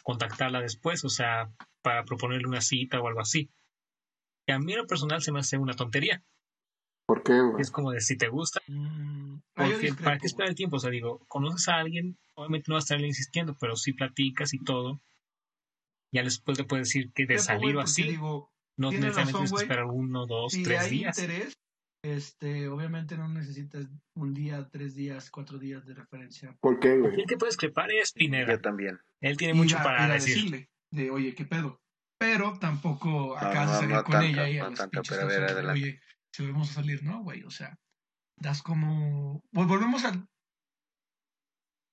[0.03, 1.51] contactarla después, o sea,
[1.83, 3.51] para proponerle una cita o algo así.
[4.47, 6.23] Que a mí en lo personal se me hace una tontería.
[7.07, 7.61] ¿Por qué, güey?
[7.61, 10.77] Es como de si te gusta, Mm, yo porque discrepo, ¿para qué esperar el tiempo?
[10.77, 14.55] O sea, digo, conoces a alguien, obviamente no vas a estarle insistiendo, pero si platicas
[14.55, 15.01] y todo,
[16.13, 19.51] ya después le puedes decir que de salir o así, digo, no necesariamente razón, tienes
[19.51, 19.65] que güey.
[19.65, 21.19] esperar uno, dos, si tres hay días.
[21.19, 21.53] interés,
[22.05, 26.57] este, obviamente no necesitas un día, tres días, cuatro días de referencia.
[26.61, 27.21] ¿Por qué, güey?
[27.21, 28.53] el que puede discrepar es Pineda.
[28.53, 28.99] Yo también.
[29.21, 30.37] Él tiene mucho a- para decir.
[30.37, 31.81] decirle de, oye, ¿qué pedo?
[32.19, 34.91] Pero tampoco acabas no, de salir no con tanto, ella y a no los tanto,
[35.03, 35.73] pinches pero a ver, adelante.
[35.83, 36.01] oye,
[36.35, 37.45] si volvemos a salir, ¿no, güey?
[37.45, 37.79] O sea,
[38.37, 39.41] das como...
[39.53, 40.27] vol- Volvemos al...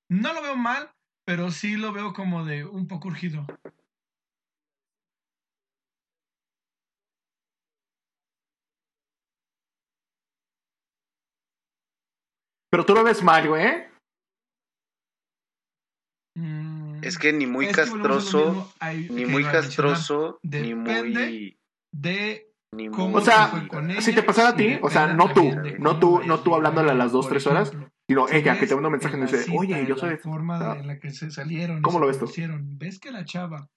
[0.10, 0.92] No lo veo mal,
[1.28, 3.46] pero sí lo veo como de un poco urgido.
[12.72, 13.92] Pero tú lo ves mal, güey, ¿eh?
[16.36, 18.74] Mm, Es que ni muy es castroso,
[19.10, 21.60] ni muy castroso, ni Depende muy.
[21.94, 23.22] De Ni cómo muy.
[23.22, 23.52] O sea,
[24.00, 26.96] si te pasara a ti, o sea, no tú, no tú, no tú hablándole a
[26.96, 27.72] las dos, tres horas,
[28.08, 30.18] sino si ella que te manda un en mensaje y dice, oye, yo la soy...
[30.18, 30.78] forma de- Ah.
[30.80, 32.28] en la que se salieron ¿Cómo se lo ves tú?
[32.78, 33.70] ves que la chava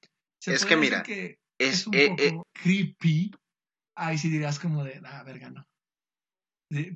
[0.46, 3.30] Es que mira, Es, es un eh, poco eh, creepy
[3.96, 5.64] ahí sí dirías como de ah verga no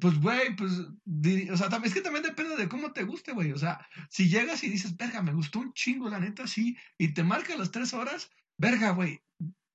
[0.01, 3.59] pues güey pues o sea es que también depende de cómo te guste güey o
[3.59, 7.23] sea si llegas y dices verga me gustó un chingo la neta sí y te
[7.23, 9.21] marca las tres horas verga güey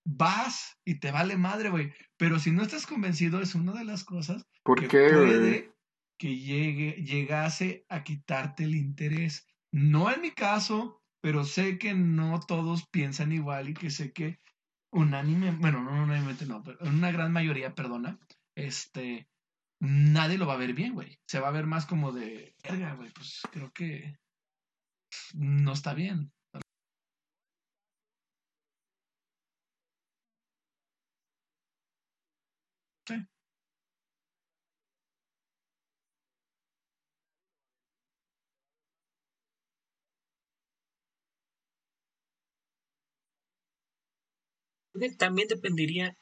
[0.05, 4.03] vas y te vale madre güey pero si no estás convencido es una de las
[4.03, 5.73] cosas ¿Por que qué, puede
[6.23, 9.45] que llegue, llegase a quitarte el interés.
[9.73, 14.39] No en mi caso, pero sé que no todos piensan igual y que sé que
[14.91, 18.19] unánime, bueno, no unánimemente no, pero en una gran mayoría, perdona,
[18.55, 19.27] este,
[19.81, 21.19] nadie lo va a ver bien, güey.
[21.27, 24.17] Se va a ver más como de, verga, güey, pues creo que
[25.33, 26.31] no está bien.
[33.07, 33.15] Sí.
[44.93, 46.15] Creo que También dependería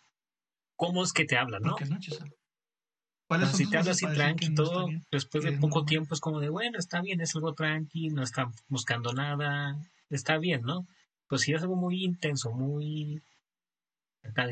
[0.76, 1.72] cómo es que te hablan, ¿no?
[1.76, 2.26] ¿Por qué no, Chesa?
[2.26, 2.30] O
[3.28, 5.86] ¿Cuáles sea, son si te hablas así tranqui no todo, después de poco normal.
[5.86, 9.76] tiempo es como de, bueno, está bien, es algo tranqui, no está buscando nada,
[10.10, 10.86] está bien, ¿no?
[11.28, 13.22] Pues si es algo muy intenso, muy...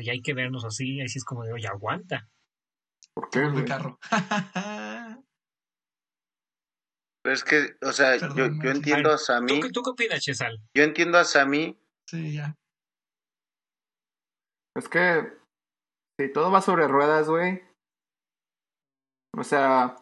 [0.02, 2.28] Y hay que vernos así, ahí sí es como de, oye, aguanta.
[3.14, 3.58] ¿Por qué, güey?
[3.58, 3.98] el carro.
[7.22, 10.20] pero es que, o sea, Perdón, yo, entiendo a ¿Tú, Sammy, qué- ¿Tú qué opinas,
[10.20, 10.58] Chesal?
[10.74, 12.56] yo entiendo a Sammy, sí, ya.
[14.76, 15.38] Es que
[16.20, 17.62] si todo va sobre ruedas, güey.
[19.36, 19.96] O sea,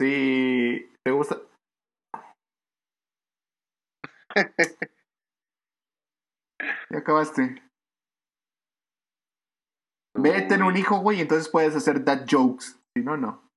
[0.00, 1.40] si te gusta.
[6.90, 7.62] ya acabaste.
[10.14, 12.78] Ve, ten un hijo, güey, y entonces puedes hacer that jokes.
[12.96, 13.48] Si no, no.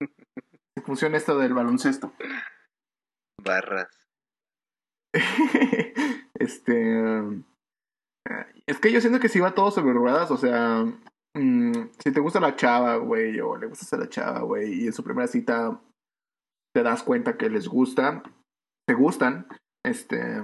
[0.84, 2.12] Funciona esto del baloncesto.
[3.42, 3.88] barras.
[6.38, 7.44] este.
[8.66, 10.84] Es que yo siento que si va todo sobre ruedas, o sea.
[11.34, 14.86] mm, si te gusta la chava, güey, o le gustas a la chava, güey, y
[14.86, 15.80] en su primera cita
[16.74, 18.22] te das cuenta que les gusta,
[18.86, 19.46] te gustan,
[19.84, 20.42] este.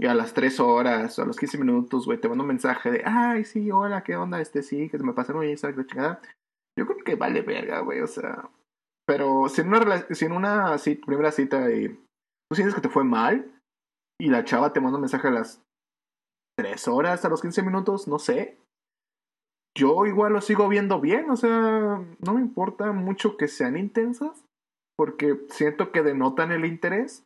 [0.00, 3.02] Y a las 3 horas, a los 15 minutos, güey, te manda un mensaje de,
[3.06, 4.40] ay, sí, hola, ¿qué onda?
[4.40, 6.20] Este, sí, que se me pasaron bien, ¿sabes la chingada?
[6.76, 8.50] Yo creo que vale verga, güey, o sea.
[9.06, 13.53] Pero si en una, si una primera cita y tú sientes que te fue mal,
[14.20, 15.62] y la chava te manda un mensaje a las
[16.58, 18.58] 3 horas, a los 15 minutos, no sé.
[19.76, 24.44] Yo igual lo sigo viendo bien, o sea, no me importa mucho que sean intensas,
[24.96, 27.24] porque siento que denotan el interés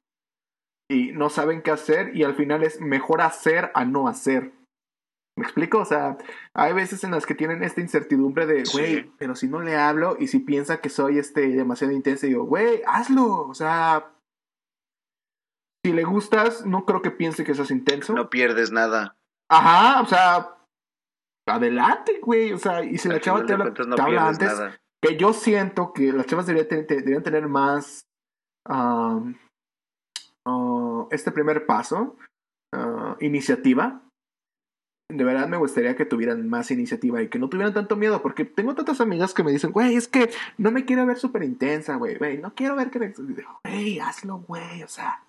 [0.91, 4.53] y no saben qué hacer y al final es mejor hacer a no hacer.
[5.36, 5.78] ¿Me explico?
[5.78, 6.16] O sea,
[6.55, 8.78] hay veces en las que tienen esta incertidumbre de, Sí.
[8.78, 12.45] güey, pero si no le hablo y si piensa que soy este demasiado intenso, digo,
[12.45, 13.47] güey, hazlo.
[13.47, 14.11] O sea,
[15.84, 18.12] si le gustas, no creo que piense que seas intenso.
[18.12, 19.16] No pierdes nada.
[19.50, 20.56] Ajá, o sea,
[21.48, 22.52] adelante, güey.
[22.52, 24.76] O sea, y si la chava te habla, no te habla antes, nada.
[25.02, 28.02] que yo siento que las chavas deberían, te- deberían tener más
[28.68, 29.34] um,
[30.46, 32.16] uh, este primer paso,
[32.76, 34.02] uh, iniciativa.
[35.10, 38.44] De verdad me gustaría que tuvieran más iniciativa y que no tuvieran tanto miedo, porque
[38.44, 41.96] tengo tantas amigas que me dicen, güey, es que no me quiero ver súper intensa,
[41.96, 43.14] güey, güey, no quiero ver que me...
[43.64, 45.22] Güey, hazlo, güey, o sea,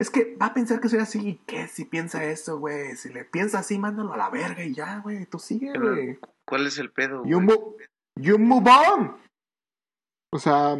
[0.00, 1.66] es que va a pensar que soy así, ¿y qué?
[1.66, 5.26] Si piensa eso, güey, si le piensa así, mándalo a la verga y ya, güey,
[5.26, 6.18] tú sigue, güey.
[6.46, 7.24] ¿Cuál es el pedo?
[7.26, 7.74] You, mo-
[8.18, 9.16] you move on.
[10.32, 10.76] O sea,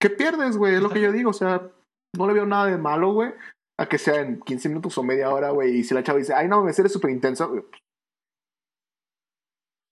[0.00, 0.74] ¿qué pierdes, güey?
[0.74, 1.30] Es lo que yo digo.
[1.30, 1.70] O sea,
[2.16, 3.32] no le veo nada de malo, güey.
[3.78, 5.76] A que sea en 15 minutos o media hora, güey.
[5.78, 7.48] Y si la chava dice, ay, no, me eres súper intenso.
[7.48, 7.62] güey,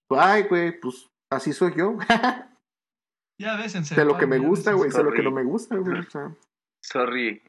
[0.08, 1.96] pues, Ay, güey, pues así soy yo.
[3.38, 4.90] Ya ves, en sé lo que me gusta, güey.
[4.90, 6.00] Sé lo que no me gusta, güey.
[6.00, 6.34] O sea,
[6.82, 7.42] Sorry.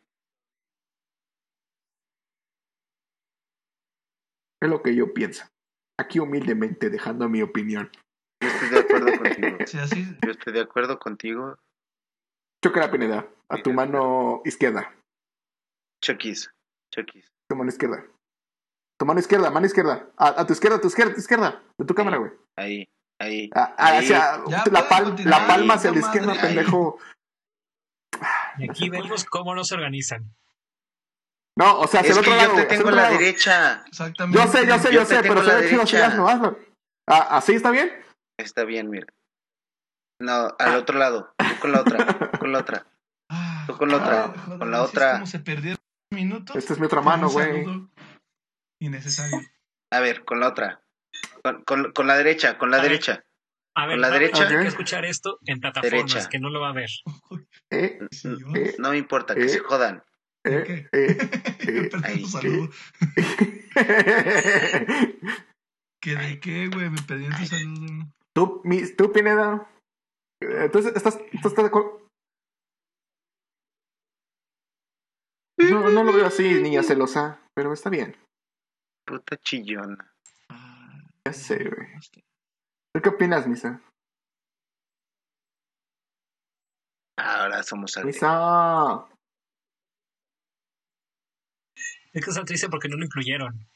[4.61, 5.45] Es lo que yo pienso.
[5.99, 7.89] Aquí humildemente dejando mi opinión.
[8.41, 9.57] Yo estoy de acuerdo contigo.
[9.67, 11.57] Sí, así, Yo estoy de acuerdo contigo.
[12.63, 13.27] Choca la Pineda.
[13.49, 14.93] A tu mano izquierda.
[16.03, 16.49] Chokis.
[16.93, 17.27] Chokis.
[17.49, 18.05] Tu mano izquierda.
[18.99, 20.09] Tu mano izquierda, mano izquierda.
[20.17, 21.63] A, a tu izquierda, a tu izquierda, a tu izquierda.
[21.77, 22.31] De tu cámara, güey.
[22.57, 22.87] Ahí.
[23.19, 23.49] Ahí.
[23.53, 24.05] Ah, ah, Ahí.
[24.05, 24.37] hacia
[24.71, 26.39] la, pal- palma hacia la izquierda, ahí.
[26.39, 26.99] pendejo.
[28.59, 30.33] Y aquí vemos cómo no se organizan.
[31.57, 32.55] No, o sea, hacia Es el que otro yo lado.
[32.55, 33.17] te hacia el tengo otro la lado.
[33.17, 33.83] derecha.
[33.87, 34.39] exactamente.
[34.39, 36.15] Yo sé, yo sé, Yo yo te sé, pero se ve chido, sí, derecha.
[36.31, 36.59] hazlo.
[37.09, 37.91] Ah, ¿Así está bien?
[38.37, 39.07] Está bien, mira.
[40.21, 41.33] No, al otro lado.
[41.37, 41.97] Tú con la otra.
[42.31, 42.85] Tú con la otra.
[43.29, 45.11] Ah, Tú con la otra, ah, joder, con la otra.
[45.13, 45.79] como se perdieron
[46.13, 46.55] minutos.
[46.55, 47.65] Esta es mi otra mano, un güey.
[48.81, 49.39] Innecesario.
[49.91, 50.81] A ver, con la otra.
[51.43, 52.91] Con, con, con la derecha, con la A ver.
[52.91, 53.23] derecha.
[53.75, 54.43] A ver, Con la derecha.
[54.43, 54.49] Ok.
[54.49, 56.29] que escuchar esto en plataformas, Derecha.
[56.29, 56.89] que no lo va a ver.
[57.69, 59.49] Eh, yo- eh, No me importa, que Eh.
[59.49, 60.01] se jodan.
[60.47, 60.89] Eh, ¿Qué?
[60.91, 62.69] eh, Perdí ahí, tu saludo.
[63.75, 65.19] eh.
[66.01, 66.89] ¿Que de qué, güey?
[66.89, 68.05] Me perdí tu saludo.
[68.33, 69.69] Tú, mi, tú, Pineda.
[70.41, 72.07] eh, Entonces, ¿estás, estás de acuerdo?
[75.59, 78.15] No, no lo veo así, niña celosa, pero está bien.
[79.05, 80.13] Puta chillona.
[80.49, 81.87] Ah, Ya sé, güey.
[82.93, 83.81] ¿Tú qué opinas, Misa?
[87.17, 88.07] Ahora somos algo.
[88.07, 89.07] Misa.
[92.17, 93.69] Es que está triste porque no lo incluyeron.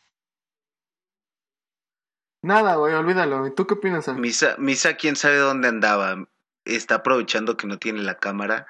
[2.42, 3.46] Nada, güey, olvídalo.
[3.46, 4.20] ¿Y tú qué opinas, Sam?
[4.20, 6.28] Misa, Misa, quién sabe dónde andaba.
[6.66, 8.66] Está aprovechando que no tiene la cámara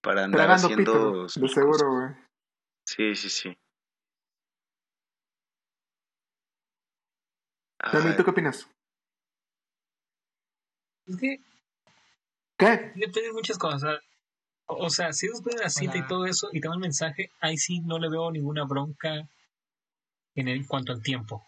[0.00, 1.26] para andar Tragando haciendo.
[1.28, 2.08] pito, de seguro, güey.
[2.86, 3.56] Sí, sí, sí.
[7.78, 8.68] Ay, ¿tú qué opinas?
[11.06, 11.36] Es que
[12.58, 12.92] ¿Qué?
[12.96, 14.00] depende de muchas cosas.
[14.66, 17.30] O, sea, si ellos ven la cita y todo eso y te dan un mensaje,
[17.40, 19.28] ahí sí no le veo ninguna bronca
[20.34, 21.46] en el, cuanto al tiempo.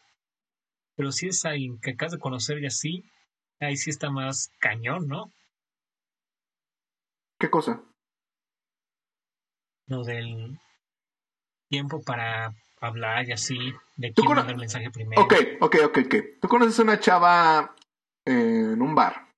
[0.97, 3.05] Pero si es alguien que acabas de conocer y así,
[3.61, 5.31] ahí sí está más cañón, ¿no?
[7.39, 7.83] ¿Qué cosa?
[9.87, 10.59] Lo del
[11.69, 13.59] tiempo para hablar y así,
[13.97, 15.23] de Tú quién manda el mensaje primero.
[15.23, 16.15] Ok, ok, ok, ok.
[16.41, 17.75] Tú conoces a una chava
[18.25, 19.33] eh, en un bar.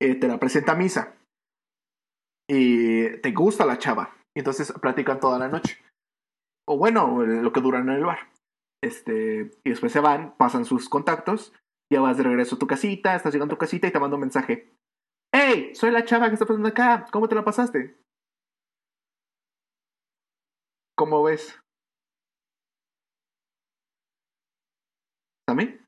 [0.00, 1.13] Eh, te la presenta a misa.
[2.48, 4.16] Y te gusta la chava.
[4.34, 5.78] Y entonces platican toda la noche.
[6.66, 8.18] O bueno, lo que duran en el bar.
[8.82, 11.52] Este, y después se van, pasan sus contactos.
[11.92, 14.16] Ya vas de regreso a tu casita, estás llegando a tu casita y te manda
[14.16, 14.74] un mensaje.
[15.32, 15.74] ¡Hey!
[15.74, 17.06] Soy la chava que está pasando acá.
[17.12, 17.96] ¿Cómo te la pasaste?
[20.96, 21.58] ¿Cómo ves?
[25.46, 25.86] ¿También?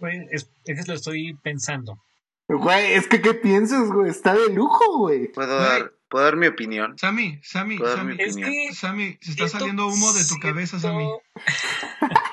[0.00, 2.02] Güey, es, es que lo estoy pensando.
[2.48, 4.10] Güey, es que ¿qué piensas, güey?
[4.10, 5.28] Está de lujo, güey.
[5.32, 5.68] ¿Puedo Güey.
[5.68, 6.96] dar, ¿Puedo dar mi opinión?
[6.98, 8.50] Sammy, Sammy, Puedo Sammy, Es opinión.
[8.68, 11.04] que Sammy, se está siento- saliendo humo de tu cabeza, Sammy.
[11.04, 11.22] siento-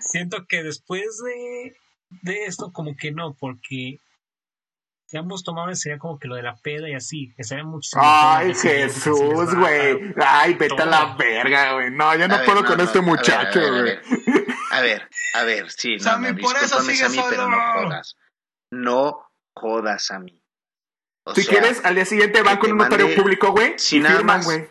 [0.00, 1.74] Siento que después de,
[2.22, 3.98] de esto, como que no, porque
[5.06, 7.90] si ambos tomaban sería como que lo de la peda y así, que sería mucho.
[8.00, 10.14] Ay, Jesús, güey.
[10.22, 11.90] Ay, vete a la verga, güey.
[11.90, 13.70] No, yo no A ver, puedo no, con no, este muchacho, güey.
[13.70, 14.02] a ver,
[14.70, 17.56] A ver, a ver, sí, no, Sammy, no, por eso discúlpame, sigue Sammy, pero no
[17.56, 17.82] solo.
[17.88, 18.16] jodas.
[18.70, 20.42] No jodas, Sammy.
[21.24, 23.78] O Si sea, quieres, al día siguiente van con un notario público, güey.
[23.78, 24.68] si y nada firman, güey.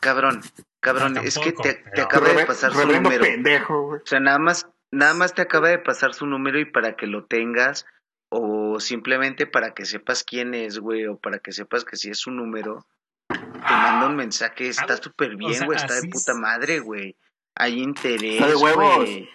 [0.00, 0.42] cabrón,
[0.80, 3.22] cabrón, No, es que te, acaba de pasar su número.
[3.22, 4.00] pendejo, güey.
[4.02, 7.06] O sea, nada más, nada más te acaba de pasar su número y para que
[7.06, 7.86] lo tengas,
[8.30, 12.18] o simplemente para que sepas quién es, güey, o para que sepas que si es
[12.18, 12.86] su número,
[13.28, 16.38] te manda un mensaje, está Ah, súper bien, o sea, güey, está de puta es.
[16.38, 17.16] madre, güey.
[17.58, 18.96] Hay interés, Está de huevos.
[18.96, 19.30] güey.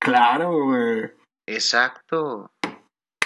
[0.00, 1.10] Claro, güey.
[1.46, 2.50] Exacto.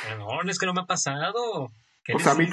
[0.08, 1.70] Perdón, es que no me ha pasado.
[2.04, 2.50] ¿Qué O sea, a mí-?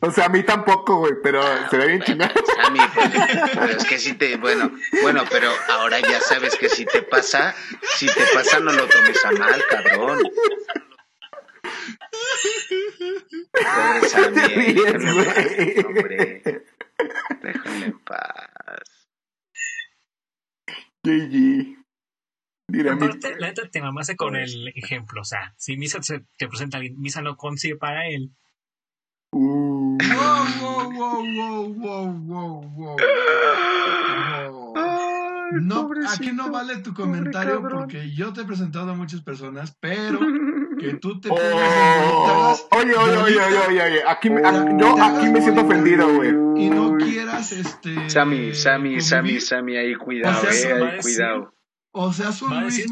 [0.00, 2.32] O sea, a mí tampoco, güey, pero se ve bien chingado.
[2.62, 3.10] Sammy, pues,
[3.54, 4.70] pero es que si te, bueno,
[5.02, 7.54] bueno, pero ahora ya sabes que si te pasa,
[7.96, 10.20] si te pasa no lo tomes a mal, cabrón.
[13.52, 14.40] Pobre Sammy,
[14.86, 16.42] en paz, hombre.
[17.42, 19.08] Déjenlo en paz.
[21.02, 21.79] GG.
[22.92, 25.20] Aparte, la neta te mamaste con el ejemplo.
[25.20, 28.30] O sea, si Misa se te presenta alguien, Misa no consigue para él.
[29.32, 32.96] Uh, Wow, wow, wow, wow, wow, wow, wow.
[34.50, 34.74] Wow.
[34.76, 39.76] Ay, No, aquí no vale tu comentario porque yo te he presentado a muchas personas,
[39.80, 40.18] pero
[40.78, 45.28] que tú te Oh, oye, oye, oye, oye, oye, oye, aquí me, ah, yo aquí
[45.28, 46.30] me siento ofendido, güey.
[46.56, 51.00] y no quieras este Sammy, Sammy, Sammy, Sammy, ahí cuidado, O sea, eh, a ahí
[51.00, 51.54] cuidado.
[51.92, 52.86] O seas un Va a decir,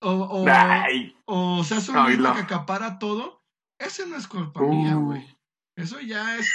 [0.00, 0.44] o, o,
[1.58, 2.34] o seas un Ay, Luisma no.
[2.36, 3.42] que acapara todo,
[3.78, 4.68] ese no es culpa Uh.
[4.72, 5.36] mía, güey.
[5.76, 6.48] Eso ya es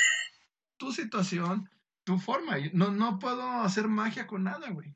[0.78, 1.70] tu situación,
[2.06, 2.58] tu forma.
[2.74, 4.96] No, no puedo hacer magia con nada, güey.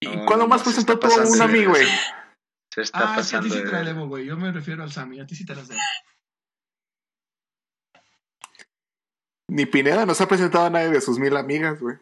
[0.00, 1.86] ¿y No, cuándo más está tú a pasando un amigo, güey?
[2.72, 4.26] Se está Ah, es que a ti pasando sí te la debo, güey.
[4.26, 5.80] Yo me refiero al Sammy, a ti sí te las debo.
[9.48, 11.96] Ni Pineda nos ha presentado a nadie de sus mil amigas, güey.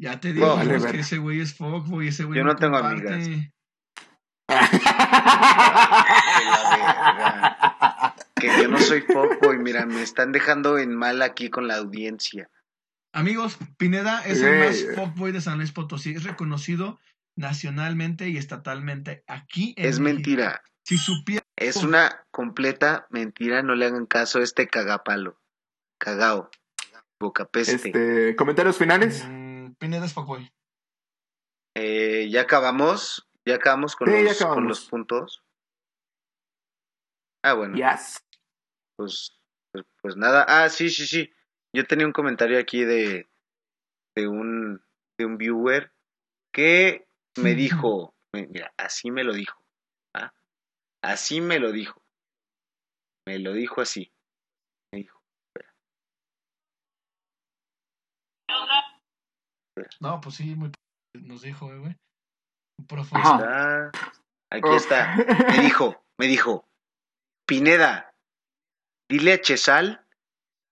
[0.00, 0.92] Ya te digo No, vale, es verga.
[0.96, 3.28] que ese güey es fuckboy, ese güey Yo no tengo amigas.
[3.28, 3.52] Que
[6.44, 6.76] la
[7.16, 8.14] verga.
[8.34, 11.76] Que yo no soy foco y mira, me están dejando en mal aquí con la
[11.76, 12.48] audiencia.
[13.12, 16.12] Amigos, Pineda es el más fuckboy de San Luis Potosí.
[16.14, 16.98] Es reconocido
[17.36, 20.14] nacionalmente y estatalmente aquí en Es México.
[20.14, 20.62] mentira.
[20.84, 23.62] Si supiera, Es una completa mentira.
[23.62, 25.38] No le hagan caso a este cagapalo.
[25.98, 26.50] Cagao.
[27.20, 27.74] Boca peste.
[27.74, 29.22] Este, comentarios finales.
[29.28, 29.39] mm,
[29.80, 30.52] Pineda es fuckboy.
[31.74, 33.26] Eh, ya acabamos.
[33.46, 34.56] Ya acabamos con, Sí, ya los, acabamos.
[34.56, 35.44] con los puntos.
[37.42, 37.74] Ah, bueno.
[37.74, 38.22] Yes.
[38.96, 39.40] Pues,
[39.72, 40.44] pues, pues nada.
[40.46, 41.32] Ah, sí, sí, sí.
[41.74, 43.30] Yo tenía un comentario aquí de,
[44.14, 44.84] de un
[45.18, 45.92] de un viewer
[46.52, 47.06] que
[47.38, 49.64] me dijo, mira, así me lo dijo.
[50.14, 50.32] ¿ah?
[51.02, 52.02] Así me lo dijo.
[53.26, 54.12] Me lo dijo así.
[54.92, 55.22] Me dijo,
[60.00, 60.70] No, pues sí, muy
[61.14, 61.96] nos dijo, eh, güey.
[63.18, 63.90] Está,
[64.50, 64.76] aquí Uf.
[64.76, 65.16] está.
[65.48, 66.66] Me dijo, me dijo,
[67.46, 68.14] Pineda,
[69.08, 70.04] dile a Chesal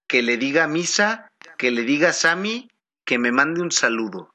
[0.09, 1.28] que le diga a Misa,
[1.59, 2.70] que le diga a Sammy
[3.04, 4.34] que me mande un saludo.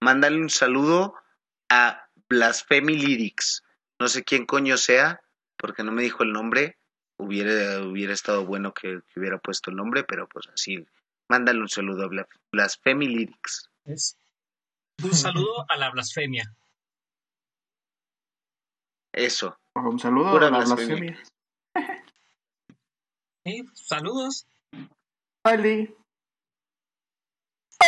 [0.00, 1.14] Mándale un saludo
[1.70, 3.62] a Blasphemy Lyrics.
[3.98, 5.20] No sé quién coño sea,
[5.56, 6.76] porque no me dijo el nombre.
[7.18, 10.86] Hubiera, hubiera estado bueno que, que hubiera puesto el nombre, pero pues así.
[11.28, 13.70] Mándale un saludo a Bla- Blasphemy Lyrics.
[13.86, 14.16] Es
[15.02, 16.54] un saludo a la blasfemia.
[19.12, 19.58] Eso.
[19.74, 21.18] Un saludo Pura a la blasfemia.
[23.44, 23.72] blasfemia.
[23.74, 24.46] Saludos.
[25.44, 25.94] Ali.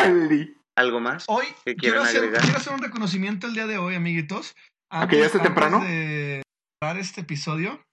[0.00, 0.54] Ali.
[0.76, 1.24] ¿Algo más?
[1.26, 2.42] Hoy ¿Qué quiero hacer, agregar?
[2.42, 4.54] quiero hacer un reconocimiento el día de hoy, amiguitos.
[4.92, 5.80] Ok, ¿ya está temprano?
[5.80, 6.42] de
[6.80, 7.84] cerrar este episodio,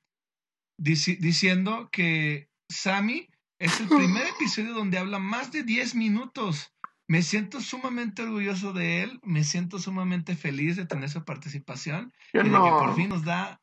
[0.79, 3.27] dici- diciendo que Sammy
[3.59, 3.87] es el
[4.21, 6.71] primer episodio donde habla más de 10 minutos.
[7.07, 12.41] Me siento sumamente orgulloso de él, me siento sumamente feliz de tener su participación Yo
[12.41, 12.63] y de no.
[12.63, 13.61] que por fin nos da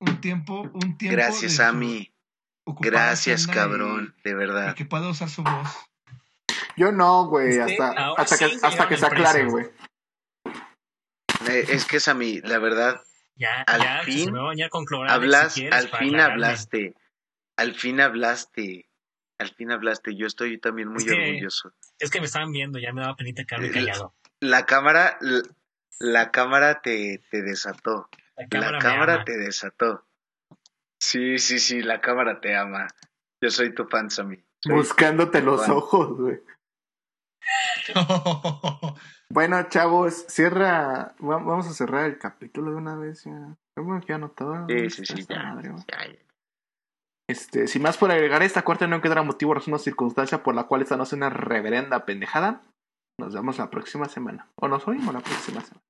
[0.00, 1.16] un tiempo, un tiempo.
[1.16, 2.12] Gracias, de Sammy.
[2.64, 4.14] ocupada Gracias, cabrón.
[4.24, 4.74] De Y, y verdad.
[4.74, 5.68] que pueda usar su voz.
[6.76, 7.58] Yo no, güey.
[7.60, 9.66] Usted Hasta, hasta, que, sí hasta que se aclare, güey.
[11.48, 13.00] Eh, Es que, Sammy, la verdad,
[13.36, 15.88] Ya, Al ya, fin se me va a bañar con clorales hablas, si quieres al
[15.98, 16.94] fin hablaste.
[17.56, 18.89] Al fin hablaste.
[19.40, 20.14] Al fin hablaste.
[20.14, 21.72] Yo estoy también muy Es que- orgulloso.
[21.98, 24.14] Es que me estaban viendo, ya me daba penita quedarme callado.
[24.40, 25.42] La cámara, la,
[25.98, 28.08] la cámara te, te desató.
[28.36, 30.06] La cámara, la te desató.
[30.98, 32.86] Sí, sí, sí, la cámara te ama.
[33.42, 34.36] Yo soy tu fan, Sammy.
[34.62, 36.40] Soy- Buscándote los ojos, güey.
[39.32, 41.14] Bueno, chavos, cierra.
[41.22, 43.56] va- Vamos a cerrar el capítulo de una vez ya.
[43.76, 44.66] Hemos ya anotado.
[44.68, 45.74] Sí, sí, sí, ya, ya.
[47.30, 50.64] Este, sin más por agregar, esta cuarta no quedará motivo, razón o circunstancia por la
[50.64, 52.62] cual esta no es una reverenda pendejada.
[53.18, 54.48] Nos vemos la próxima semana.
[54.56, 55.84] O nos oímos la próxima semana.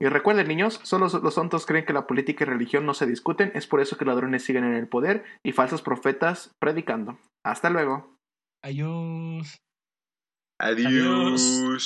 [0.00, 3.50] Y recuerden, niños, solo los tontos creen que la política y religión no se discuten.
[3.54, 7.18] Es por eso que ladrones siguen en el poder y falsos profetas predicando.
[7.44, 8.16] Hasta luego.
[8.62, 9.56] Adiós.
[10.60, 11.80] Adiós.